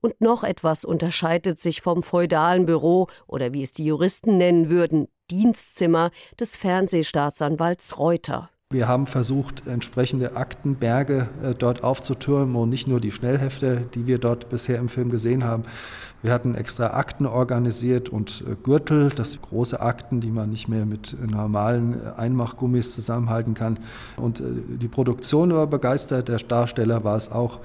Und 0.00 0.20
noch 0.20 0.42
etwas 0.42 0.84
unterscheidet 0.84 1.60
sich 1.60 1.80
vom 1.80 2.02
feudalen 2.02 2.66
Büro 2.66 3.06
oder 3.28 3.52
wie 3.52 3.62
es 3.62 3.70
die 3.70 3.84
Juristen 3.84 4.36
nennen 4.36 4.68
würden, 4.68 5.06
Dienstzimmer 5.30 6.10
des 6.40 6.56
Fernsehstaatsanwalts 6.56 7.96
Reuter. 7.96 8.50
Wir 8.72 8.86
haben 8.86 9.08
versucht, 9.08 9.66
entsprechende 9.66 10.36
Aktenberge 10.36 11.26
äh, 11.42 11.54
dort 11.58 11.82
aufzutürmen 11.82 12.54
und 12.54 12.68
nicht 12.68 12.86
nur 12.86 13.00
die 13.00 13.10
Schnellhefte, 13.10 13.82
die 13.94 14.06
wir 14.06 14.18
dort 14.18 14.48
bisher 14.48 14.78
im 14.78 14.88
Film 14.88 15.10
gesehen 15.10 15.42
haben. 15.42 15.64
Wir 16.22 16.32
hatten 16.32 16.54
extra 16.54 16.90
Akten 16.90 17.26
organisiert 17.26 18.08
und 18.08 18.44
äh, 18.48 18.54
Gürtel, 18.62 19.10
das 19.10 19.42
große 19.42 19.80
Akten, 19.80 20.20
die 20.20 20.30
man 20.30 20.50
nicht 20.50 20.68
mehr 20.68 20.86
mit 20.86 21.16
normalen 21.20 21.94
äh, 21.94 22.10
Einmachgummis 22.16 22.94
zusammenhalten 22.94 23.54
kann. 23.54 23.76
Und 24.16 24.40
die 24.40 24.86
Produktion 24.86 25.52
war 25.52 25.66
begeistert, 25.66 26.28
der 26.28 26.36
Darsteller 26.36 27.02
war 27.02 27.16
es 27.16 27.32
auch. 27.32 27.58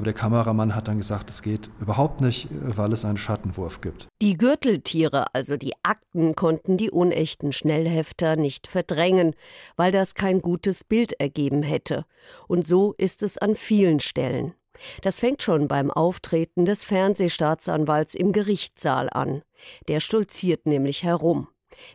Aber 0.00 0.06
der 0.06 0.14
Kameramann 0.14 0.74
hat 0.74 0.88
dann 0.88 0.96
gesagt, 0.96 1.28
es 1.28 1.42
geht 1.42 1.68
überhaupt 1.78 2.22
nicht, 2.22 2.48
weil 2.50 2.90
es 2.94 3.04
einen 3.04 3.18
Schattenwurf 3.18 3.82
gibt. 3.82 4.08
Die 4.22 4.32
Gürteltiere, 4.32 5.26
also 5.34 5.58
die 5.58 5.74
Akten, 5.82 6.34
konnten 6.34 6.78
die 6.78 6.90
unechten 6.90 7.52
Schnellhefter 7.52 8.36
nicht 8.36 8.66
verdrängen, 8.66 9.34
weil 9.76 9.92
das 9.92 10.14
kein 10.14 10.40
gutes 10.40 10.84
Bild 10.84 11.20
ergeben 11.20 11.62
hätte. 11.62 12.06
Und 12.48 12.66
so 12.66 12.94
ist 12.96 13.22
es 13.22 13.36
an 13.36 13.56
vielen 13.56 14.00
Stellen. 14.00 14.54
Das 15.02 15.20
fängt 15.20 15.42
schon 15.42 15.68
beim 15.68 15.90
Auftreten 15.90 16.64
des 16.64 16.82
Fernsehstaatsanwalts 16.84 18.14
im 18.14 18.32
Gerichtssaal 18.32 19.10
an. 19.10 19.42
Der 19.88 20.00
stolziert 20.00 20.64
nämlich 20.64 21.02
herum. 21.02 21.48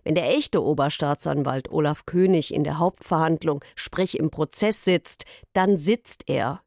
Wenn 0.03 0.13
der 0.13 0.29
echte 0.29 0.63
Oberstaatsanwalt 0.63 1.71
Olaf 1.71 2.05
König 2.05 2.53
in 2.53 2.63
der 2.63 2.77
Hauptverhandlung, 2.77 3.63
sprich 3.75 4.19
im 4.19 4.29
Prozess 4.29 4.83
sitzt, 4.83 5.25
dann 5.53 5.79
sitzt 5.79 6.25
er. 6.27 6.61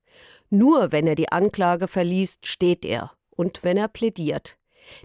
Nur 0.50 0.92
wenn 0.92 1.06
er 1.06 1.14
die 1.14 1.30
Anklage 1.30 1.88
verliest, 1.88 2.46
steht 2.46 2.84
er. 2.84 3.12
Und 3.30 3.62
wenn 3.62 3.76
er 3.76 3.88
plädiert. 3.88 4.58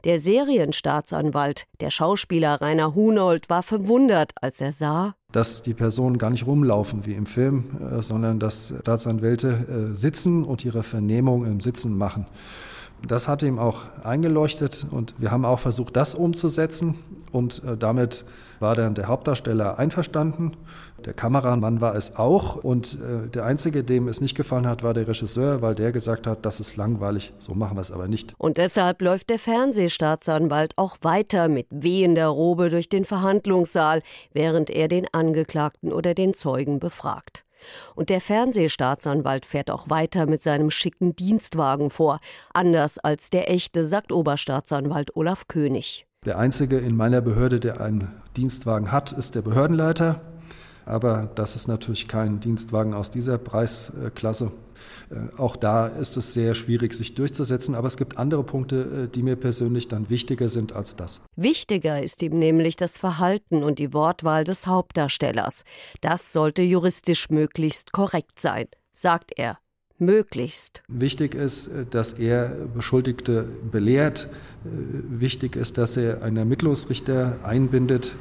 Der 0.05 0.19
Serienstaatsanwalt, 0.19 1.65
der 1.81 1.89
Schauspieler 1.89 2.61
Rainer 2.61 2.95
Hunold, 2.95 3.49
war 3.49 3.63
verwundert, 3.63 4.31
als 4.41 4.61
er 4.61 4.71
sah, 4.71 5.15
dass 5.31 5.63
die 5.63 5.73
Personen 5.73 6.17
gar 6.17 6.29
nicht 6.29 6.45
rumlaufen 6.45 7.05
wie 7.05 7.13
im 7.13 7.25
Film, 7.25 7.65
äh, 7.91 8.01
sondern 8.01 8.39
dass 8.39 8.73
Staatsanwälte 8.81 9.91
äh, 9.91 9.95
sitzen 9.95 10.45
und 10.45 10.63
ihre 10.63 10.83
Vernehmung 10.83 11.45
im 11.45 11.59
Sitzen 11.59 11.97
machen. 11.97 12.27
Das 13.07 13.27
hat 13.27 13.43
ihm 13.43 13.59
auch 13.59 13.81
eingeleuchtet 14.03 14.85
und 14.89 15.13
wir 15.17 15.31
haben 15.31 15.43
auch 15.45 15.59
versucht, 15.59 15.95
das 15.95 16.15
umzusetzen 16.15 16.95
und 17.31 17.61
äh, 17.65 17.75
damit 17.75 18.23
war 18.59 18.75
dann 18.75 18.95
der 18.95 19.07
Hauptdarsteller 19.07 19.77
einverstanden. 19.77 20.53
Der 21.05 21.13
Kameramann 21.13 21.81
war 21.81 21.95
es 21.95 22.15
auch 22.15 22.55
und 22.55 22.97
äh, 23.01 23.27
der 23.27 23.45
Einzige, 23.45 23.83
dem 23.83 24.07
es 24.07 24.21
nicht 24.21 24.35
gefallen 24.35 24.65
hat, 24.65 24.83
war 24.83 24.93
der 24.93 25.05
Regisseur, 25.05 25.61
weil 25.61 25.75
der 25.75 25.91
gesagt 25.91 26.27
hat, 26.27 26.45
das 26.45 26.61
ist 26.61 26.77
langweilig, 26.77 27.33
so 27.39 27.53
machen 27.53 27.75
wir 27.75 27.81
es 27.81 27.91
aber 27.91 28.07
nicht. 28.07 28.33
Und 28.37 28.57
deshalb 28.57 29.01
läuft 29.01 29.29
der 29.29 29.39
Fernsehstaatsanwalt 29.39 30.73
auch 30.77 30.95
weiter 31.01 31.49
mit 31.49 31.67
wehender 31.71 32.27
Robe 32.27 32.69
durch 32.69 32.87
den 32.87 33.03
Verhandlungssaal, 33.03 34.01
während 34.31 34.69
er 34.69 34.87
den 34.87 35.07
Angeklagten 35.11 35.91
oder 35.91 36.13
den 36.13 36.33
Zeugen 36.33 36.79
befragt. 36.79 37.43
Und 37.95 38.09
der 38.09 38.21
Fernsehstaatsanwalt 38.21 39.45
fährt 39.45 39.71
auch 39.71 39.89
weiter 39.89 40.27
mit 40.27 40.43
seinem 40.43 40.69
schicken 40.69 41.15
Dienstwagen 41.15 41.89
vor, 41.89 42.19
anders 42.53 42.97
als 42.99 43.29
der 43.29 43.49
echte, 43.51 43.85
sagt 43.85 44.11
Oberstaatsanwalt 44.11 45.15
Olaf 45.15 45.47
König. 45.47 46.05
Der 46.25 46.37
einzige 46.37 46.77
in 46.77 46.95
meiner 46.95 47.21
Behörde, 47.21 47.59
der 47.59 47.81
einen 47.81 48.09
Dienstwagen 48.37 48.91
hat, 48.91 49.11
ist 49.11 49.35
der 49.35 49.41
Behördenleiter. 49.41 50.32
Aber 50.85 51.29
das 51.35 51.55
ist 51.55 51.67
natürlich 51.67 52.07
kein 52.07 52.39
Dienstwagen 52.39 52.93
aus 52.93 53.11
dieser 53.11 53.37
Preisklasse. 53.37 54.51
Äh, 55.09 55.37
auch 55.37 55.55
da 55.55 55.87
ist 55.87 56.17
es 56.17 56.33
sehr 56.33 56.55
schwierig, 56.55 56.93
sich 56.93 57.15
durchzusetzen. 57.15 57.75
Aber 57.75 57.87
es 57.87 57.97
gibt 57.97 58.17
andere 58.17 58.43
Punkte, 58.43 59.05
äh, 59.05 59.07
die 59.07 59.23
mir 59.23 59.35
persönlich 59.35 59.87
dann 59.87 60.09
wichtiger 60.09 60.49
sind 60.49 60.73
als 60.73 60.95
das. 60.95 61.21
Wichtiger 61.35 62.01
ist 62.01 62.21
ihm 62.21 62.37
nämlich 62.39 62.75
das 62.75 62.97
Verhalten 62.97 63.63
und 63.63 63.79
die 63.79 63.93
Wortwahl 63.93 64.43
des 64.43 64.67
Hauptdarstellers. 64.67 65.63
Das 66.01 66.33
sollte 66.33 66.61
juristisch 66.61 67.29
möglichst 67.29 67.91
korrekt 67.91 68.39
sein, 68.39 68.67
sagt 68.91 69.31
er. 69.37 69.59
Möglichst. 69.99 70.81
Wichtig 70.87 71.35
ist, 71.35 71.67
äh, 71.67 71.85
dass 71.85 72.13
er 72.13 72.49
Beschuldigte 72.73 73.43
belehrt. 73.71 74.27
Wichtig 74.63 75.55
ist, 75.55 75.77
dass 75.77 75.97
er 75.97 76.23
einen 76.23 76.37
Ermittlungsrichter 76.37 77.37
einbindet, 77.43 78.15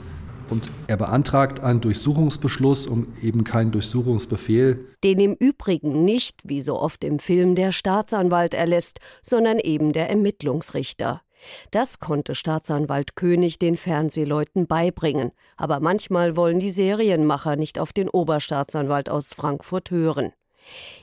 und 0.50 0.70
er 0.87 0.96
beantragt 0.96 1.61
einen 1.61 1.81
Durchsuchungsbeschluss 1.81 2.87
und 2.87 3.22
eben 3.22 3.44
keinen 3.44 3.72
Durchsuchungsbefehl. 3.72 4.87
Den 5.05 5.20
im 5.20 5.35
Übrigen 5.35 6.05
nicht, 6.05 6.40
wie 6.44 6.61
so 6.61 6.78
oft 6.78 7.05
im 7.05 7.18
Film, 7.18 7.55
der 7.55 7.72
Staatsanwalt 7.72 8.55
erlässt, 8.55 9.00
sondern 9.22 9.59
eben 9.59 9.92
der 9.92 10.11
Ermittlungsrichter. 10.11 11.22
Das 11.70 11.98
konnte 11.98 12.35
Staatsanwalt 12.35 13.16
König 13.16 13.59
den 13.59 13.76
Fernsehleuten 13.76 14.66
beibringen, 14.66 15.33
aber 15.57 15.81
manchmal 15.81 16.37
wollen 16.37 16.61
die 16.61 16.70
Serienmacher 16.70 17.57
nicht 17.57 17.78
auf 17.78 17.92
den 17.92 18.09
Oberstaatsanwalt 18.09 19.11
aus 19.11 19.35
Frankfurt 19.35 19.90
hören. 19.90 20.33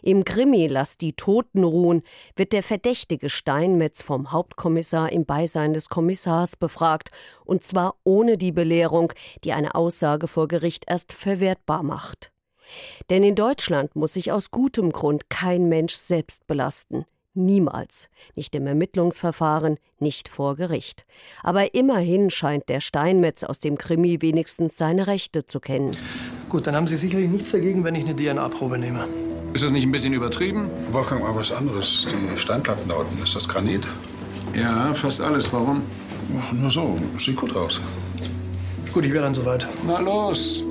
Im 0.01 0.23
Krimi 0.23 0.67
Lass 0.67 0.97
die 0.97 1.13
Toten 1.13 1.63
ruhen 1.63 2.03
wird 2.35 2.53
der 2.53 2.63
verdächtige 2.63 3.29
Steinmetz 3.29 4.01
vom 4.01 4.31
Hauptkommissar 4.31 5.11
im 5.11 5.25
Beisein 5.25 5.73
des 5.73 5.89
Kommissars 5.89 6.55
befragt, 6.55 7.09
und 7.45 7.63
zwar 7.63 7.95
ohne 8.03 8.37
die 8.37 8.51
Belehrung, 8.51 9.13
die 9.43 9.53
eine 9.53 9.75
Aussage 9.75 10.27
vor 10.27 10.47
Gericht 10.47 10.85
erst 10.87 11.13
verwertbar 11.13 11.83
macht. 11.83 12.31
Denn 13.09 13.23
in 13.23 13.35
Deutschland 13.35 13.95
muss 13.95 14.13
sich 14.13 14.31
aus 14.31 14.51
gutem 14.51 14.91
Grund 14.91 15.29
kein 15.29 15.69
Mensch 15.69 15.95
selbst 15.95 16.45
belasten. 16.47 17.05
Niemals. 17.33 18.09
Nicht 18.35 18.55
im 18.55 18.67
Ermittlungsverfahren, 18.67 19.77
nicht 19.99 20.29
vor 20.29 20.55
Gericht. 20.55 21.05
Aber 21.43 21.73
immerhin 21.73 22.29
scheint 22.29 22.69
der 22.69 22.79
Steinmetz 22.79 23.43
aus 23.43 23.59
dem 23.59 23.77
Krimi 23.77 24.21
wenigstens 24.21 24.77
seine 24.77 25.07
Rechte 25.07 25.45
zu 25.45 25.59
kennen. 25.59 25.95
Gut, 26.49 26.65
dann 26.65 26.75
haben 26.75 26.87
Sie 26.87 26.97
sicherlich 26.97 27.29
nichts 27.29 27.51
dagegen, 27.51 27.83
wenn 27.83 27.95
ich 27.95 28.05
eine 28.05 28.15
DNA-Probe 28.15 28.77
nehme. 28.79 29.07
Ist 29.53 29.63
das 29.63 29.71
nicht 29.71 29.83
ein 29.83 29.91
bisschen 29.91 30.13
übertrieben? 30.13 30.69
Wolfgang, 30.91 31.23
mal 31.23 31.35
was 31.35 31.51
anderes. 31.51 32.05
Die 32.07 32.37
Steinplatten 32.37 32.87
da 32.87 32.95
unten, 32.95 33.21
ist 33.23 33.35
das 33.35 33.47
Granit? 33.47 33.85
Ja, 34.53 34.93
fast 34.93 35.21
alles. 35.21 35.51
Warum? 35.51 35.81
Nur 36.53 36.69
so. 36.69 36.95
Sieht 37.17 37.35
gut 37.35 37.55
aus. 37.55 37.79
Gut, 38.93 39.05
ich 39.05 39.11
wäre 39.11 39.23
dann 39.23 39.33
soweit. 39.33 39.67
Na 39.85 39.99
los. 39.99 40.63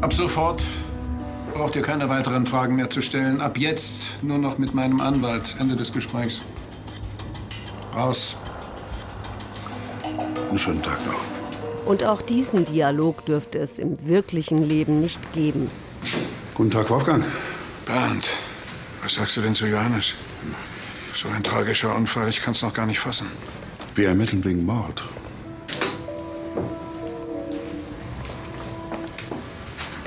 Ab 0.00 0.12
sofort 0.12 0.62
braucht 1.54 1.76
ihr 1.76 1.82
keine 1.82 2.08
weiteren 2.08 2.46
Fragen 2.46 2.76
mehr 2.76 2.90
zu 2.90 3.00
stellen. 3.00 3.40
Ab 3.40 3.58
jetzt 3.58 4.22
nur 4.22 4.38
noch 4.38 4.58
mit 4.58 4.74
meinem 4.74 5.00
Anwalt. 5.00 5.54
Ende 5.60 5.76
des 5.76 5.92
Gesprächs. 5.92 6.42
Raus. 7.94 8.36
Einen 10.48 10.58
schönen 10.58 10.82
Tag 10.82 10.98
noch. 11.06 11.39
Und 11.84 12.04
auch 12.04 12.22
diesen 12.22 12.64
Dialog 12.64 13.24
dürfte 13.26 13.58
es 13.58 13.78
im 13.78 14.06
wirklichen 14.06 14.62
Leben 14.62 15.00
nicht 15.00 15.32
geben. 15.32 15.70
Guten 16.54 16.70
Tag, 16.70 16.90
Wolfgang. 16.90 17.24
Bernd, 17.86 18.28
was 19.02 19.14
sagst 19.14 19.36
du 19.36 19.40
denn 19.40 19.54
zu 19.54 19.66
Johannes? 19.66 20.14
So 21.12 21.28
ein 21.28 21.42
tragischer 21.42 21.94
Unfall, 21.94 22.28
ich 22.28 22.40
kann 22.40 22.52
es 22.52 22.62
noch 22.62 22.72
gar 22.72 22.86
nicht 22.86 23.00
fassen. 23.00 23.26
Wir 23.94 24.08
ermitteln 24.08 24.44
wegen 24.44 24.64
Mord. 24.64 25.02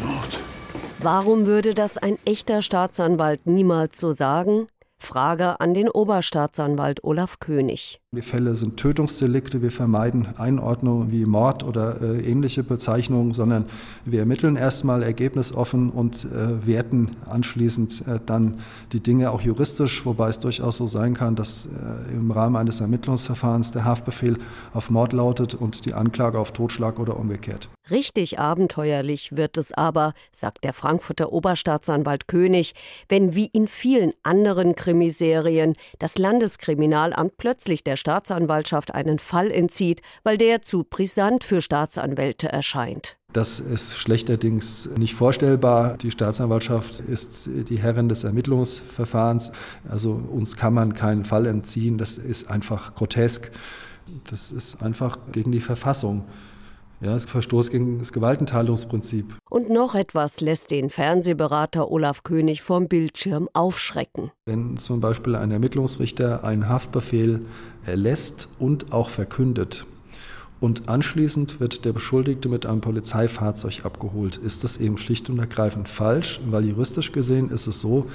Mord. 0.02 0.40
Warum 1.00 1.46
würde 1.46 1.74
das 1.74 1.98
ein 1.98 2.18
echter 2.24 2.62
Staatsanwalt 2.62 3.46
niemals 3.46 4.00
so 4.00 4.14
sagen? 4.14 4.68
Frage 4.98 5.60
an 5.60 5.74
den 5.74 5.90
Oberstaatsanwalt 5.90 7.04
Olaf 7.04 7.40
König. 7.40 8.00
Die 8.16 8.22
Fälle 8.22 8.56
sind 8.56 8.78
Tötungsdelikte. 8.78 9.64
Wir 9.64 9.72
vermeiden 9.72 10.28
Einordnungen 10.38 11.12
wie 11.12 11.26
Mord 11.26 11.64
oder 11.64 12.00
äh, 12.00 12.22
ähnliche 12.22 12.64
Bezeichnungen, 12.64 13.34
sondern 13.34 13.66
wir 14.06 14.20
ermitteln 14.20 14.56
erstmal 14.56 15.02
ergebnisoffen 15.02 15.90
und 15.90 16.26
äh, 16.26 16.68
werten 16.68 17.16
anschließend 17.28 18.04
äh, 18.08 18.20
dann 18.24 18.60
die 18.92 19.00
Dinge 19.00 19.32
auch 19.32 19.42
juristisch, 19.42 20.06
wobei 20.06 20.30
es 20.30 20.40
durchaus 20.40 20.78
so 20.78 20.86
sein 20.86 21.16
kann, 21.16 21.36
dass 21.36 21.66
äh, 21.66 22.14
im 22.14 22.30
Rahmen 22.30 22.56
eines 22.56 22.82
Ermittlungsverfahrens 22.82 23.72
der 23.72 23.84
Haftbefehl 23.84 24.38
auf 24.76 24.92
Mord 24.92 25.12
lautet 25.12 25.56
und 25.56 25.88
die 25.88 25.96
Anklage 25.96 26.38
auf 26.38 26.52
Totschlag 26.52 27.00
oder 27.00 27.18
umgekehrt. 27.18 27.68
Richtig 27.90 28.40
abenteuerlich 28.40 29.36
wird 29.36 29.58
es 29.58 29.74
aber, 29.74 30.14
sagt 30.32 30.64
der 30.64 30.72
Frankfurter 30.72 31.34
Oberstaatsanwalt 31.34 32.28
König, 32.28 32.76
wenn 33.10 33.36
wie 33.36 33.48
in 33.48 33.68
vielen 33.68 34.14
anderen 34.24 34.76
Krimiserien 34.76 35.74
das 36.00 36.18
Landeskriminalamt 36.18 37.38
plötzlich 37.38 37.84
der 37.84 37.98
Staatsanwaltschaft 38.04 38.94
einen 38.94 39.18
Fall 39.18 39.50
entzieht, 39.50 40.02
weil 40.24 40.38
der 40.38 40.62
zu 40.62 40.84
brisant 40.84 41.46
für 41.46 41.62
Staatsanwälte 41.62 42.50
erscheint. 42.50 43.16
Das 43.32 43.62
ist 43.62 43.98
schlechterdings 43.98 44.90
nicht 44.98 45.14
vorstellbar. 45.14 45.96
Die 45.96 46.12
Staatsanwaltschaft 46.12 47.00
ist 47.00 47.50
die 47.70 47.78
Herrin 47.78 48.10
des 48.10 48.26
Ermittlungsverfahrens. 48.26 49.54
Also 49.90 50.22
uns 50.30 50.58
kann 50.58 50.74
man 50.74 50.94
keinen 50.96 51.24
Fall 51.24 51.46
entziehen. 51.46 51.98
Das 51.98 52.18
ist 52.18 52.52
einfach 52.52 52.94
grotesk. 52.94 53.52
Das 54.30 54.52
ist 54.52 54.84
einfach 54.84 55.18
gegen 55.32 55.54
die 55.54 55.62
Verfassung. 55.62 56.26
Ja, 57.04 57.16
es 57.16 57.26
Verstoß 57.26 57.70
gegen 57.70 58.00
das 58.00 58.14
Gewaltenteilungsprinzip. 58.14 59.36
Und 59.50 59.70
noch 59.70 59.94
etwas 59.94 60.40
lässt 60.40 60.72
den 60.72 60.90
Fernsehberater 60.90 61.92
Olaf 61.92 62.24
König 62.24 62.62
vom 62.62 62.88
Bildschirm 62.88 63.50
aufschrecken. 63.52 64.32
Wenn 64.46 64.78
zum 64.78 65.02
Beispiel 65.02 65.36
ein 65.36 65.52
Ermittlungsrichter 65.52 66.46
einen 66.46 66.70
Haftbefehl 66.70 67.42
erlässt 67.86 68.48
und 68.58 68.94
auch 68.94 69.10
verkündet, 69.10 69.86
und 70.62 70.88
anschließend 70.88 71.60
wird 71.60 71.84
der 71.84 71.92
Beschuldigte 71.92 72.48
mit 72.48 72.66
einem 72.66 72.80
Polizeifahrzeug 72.80 73.84
abgeholt. 73.84 74.38
Ist 74.38 74.64
das 74.64 74.78
eben 74.78 74.98
schlicht 74.98 75.30
und 75.30 75.38
ergreifend 75.38 75.90
falsch, 75.90 76.40
weil 76.50 76.64
juristisch 76.64 77.12
gesehen 77.12 77.50
ist 77.50 77.68
es 77.68 77.82
so, 77.82 78.06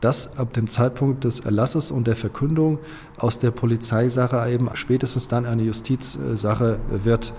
dass 0.00 0.38
ab 0.38 0.52
dem 0.52 0.68
Zeitpunkt 0.68 1.24
des 1.24 1.40
Erlasses 1.40 1.90
und 1.90 2.06
der 2.06 2.14
Verkündung 2.14 2.78
aus 3.18 3.40
der 3.40 3.50
Polizeisache 3.50 4.48
eben 4.48 4.70
spätestens 4.74 5.26
dann 5.26 5.46
eine 5.46 5.64
Justizsache 5.64 6.78
wird. 7.02 7.32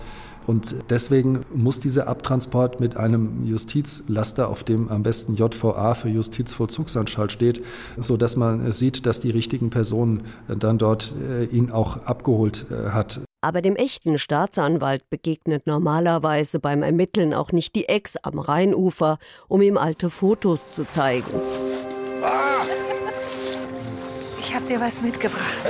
Und 0.47 0.77
deswegen 0.89 1.41
muss 1.53 1.79
dieser 1.79 2.07
Abtransport 2.07 2.79
mit 2.79 2.95
einem 2.95 3.45
Justizlaster, 3.45 4.47
auf 4.47 4.63
dem 4.63 4.89
am 4.89 5.03
besten 5.03 5.35
JVA 5.35 5.93
für 5.93 6.07
Justizvollzugsanstalt 6.07 7.33
steht, 7.33 7.63
so 7.97 8.15
dass 8.15 8.37
man 8.37 8.71
sieht, 8.71 9.05
dass 9.05 9.19
die 9.19 9.29
richtigen 9.29 9.69
Personen 9.69 10.23
dann 10.47 10.77
dort 10.77 11.13
äh, 11.29 11.43
ihn 11.45 11.69
auch 11.69 11.97
abgeholt 12.05 12.65
äh, 12.71 12.91
hat. 12.91 13.19
Aber 13.41 13.61
dem 13.61 13.75
echten 13.75 14.17
Staatsanwalt 14.17 15.09
begegnet 15.09 15.67
normalerweise 15.67 16.59
beim 16.59 16.81
Ermitteln 16.81 17.33
auch 17.33 17.51
nicht 17.51 17.75
die 17.75 17.87
Ex 17.87 18.15
am 18.17 18.39
Rheinufer, 18.39 19.19
um 19.47 19.61
ihm 19.61 19.77
alte 19.77 20.09
Fotos 20.09 20.71
zu 20.71 20.89
zeigen. 20.89 21.27
Ich 24.39 24.55
habe 24.55 24.65
dir 24.65 24.79
was 24.79 25.01
mitgebracht. 25.01 25.61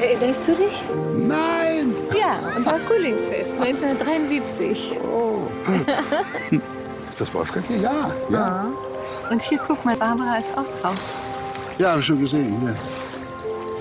Erinnerst 0.00 0.48
du 0.48 0.54
dich? 0.54 0.82
Nein! 1.26 1.94
Ja, 2.18 2.38
unser 2.56 2.78
Frühlingsfest 2.78 3.54
1973. 3.60 4.92
Oh. 5.04 5.46
ist 7.02 7.20
das 7.20 7.34
Wolfgang 7.34 7.66
hier? 7.66 7.78
Ja. 7.78 8.10
ja. 8.30 8.38
Ah. 8.38 8.66
Und 9.30 9.42
hier, 9.42 9.58
guck 9.66 9.84
mal, 9.84 9.96
Barbara 9.96 10.38
ist 10.38 10.50
auch 10.56 10.64
drauf. 10.80 10.96
Ja, 11.78 11.90
habe 11.90 12.00
ich 12.00 12.06
schon 12.06 12.20
gesehen. 12.20 12.66
Ja. 12.66 12.74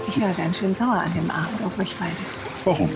Ich 0.07 0.21
war 0.21 0.31
ganz 0.33 0.57
schön 0.57 0.75
sauer 0.75 1.03
an 1.05 1.13
dem 1.13 1.29
Abend 1.31 1.61
auf 1.65 1.77
euch 1.79 1.95
beide. 1.97 2.11
Warum? 2.65 2.89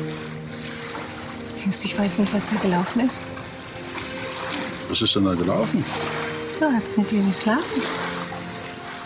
Denkst 1.64 1.82
du, 1.82 1.86
ich 1.86 1.98
weiß 1.98 2.18
nicht, 2.18 2.34
was 2.34 2.44
da 2.48 2.60
gelaufen 2.62 3.02
ist? 3.02 3.24
Was 4.90 5.02
ist 5.02 5.16
denn 5.16 5.26
da 5.26 5.34
gelaufen? 5.34 5.84
Du 6.60 6.66
hast 6.66 6.98
mit 6.98 7.12
ihr 7.12 7.24
geschlafen. 7.24 7.82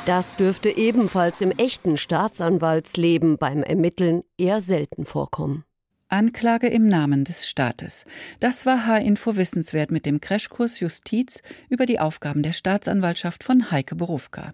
Das 0.08 0.38
dürfte 0.38 0.70
ebenfalls 0.70 1.42
im 1.42 1.52
echten 1.52 1.98
Staatsanwaltsleben 1.98 3.38
beim 3.38 3.62
Ermitteln 3.62 4.24
eher 4.38 4.62
selten 4.62 5.04
vorkommen. 5.04 5.66
Anklage 6.08 6.68
im 6.68 6.88
Namen 6.88 7.26
des 7.26 7.50
Staates. 7.50 8.06
Das 8.40 8.66
war 8.66 8.88
H-Info 8.88 9.36
Wissenswert 9.36 9.92
mit 9.92 10.06
dem 10.06 10.22
Crashkurs 10.22 10.80
Justiz 10.80 11.42
über 11.68 11.86
die 11.86 12.00
Aufgaben 12.00 12.42
der 12.42 12.54
Staatsanwaltschaft 12.54 13.44
von 13.44 13.70
Heike 13.70 13.96
Berufka. 13.96 14.54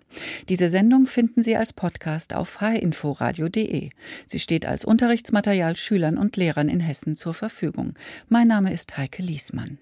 Diese 0.49 0.71
Sendung 0.71 1.05
finden 1.05 1.43
Sie 1.43 1.55
als 1.55 1.71
Podcast 1.71 2.33
auf 2.33 2.59
hinforadio.de. 2.59 3.91
Sie 4.25 4.39
steht 4.39 4.65
als 4.65 4.83
Unterrichtsmaterial 4.83 5.75
Schülern 5.75 6.17
und 6.17 6.35
Lehrern 6.35 6.67
in 6.67 6.79
Hessen 6.79 7.15
zur 7.15 7.35
Verfügung. 7.35 7.93
Mein 8.27 8.47
Name 8.47 8.73
ist 8.73 8.97
Heike 8.97 9.21
Liesmann. 9.21 9.77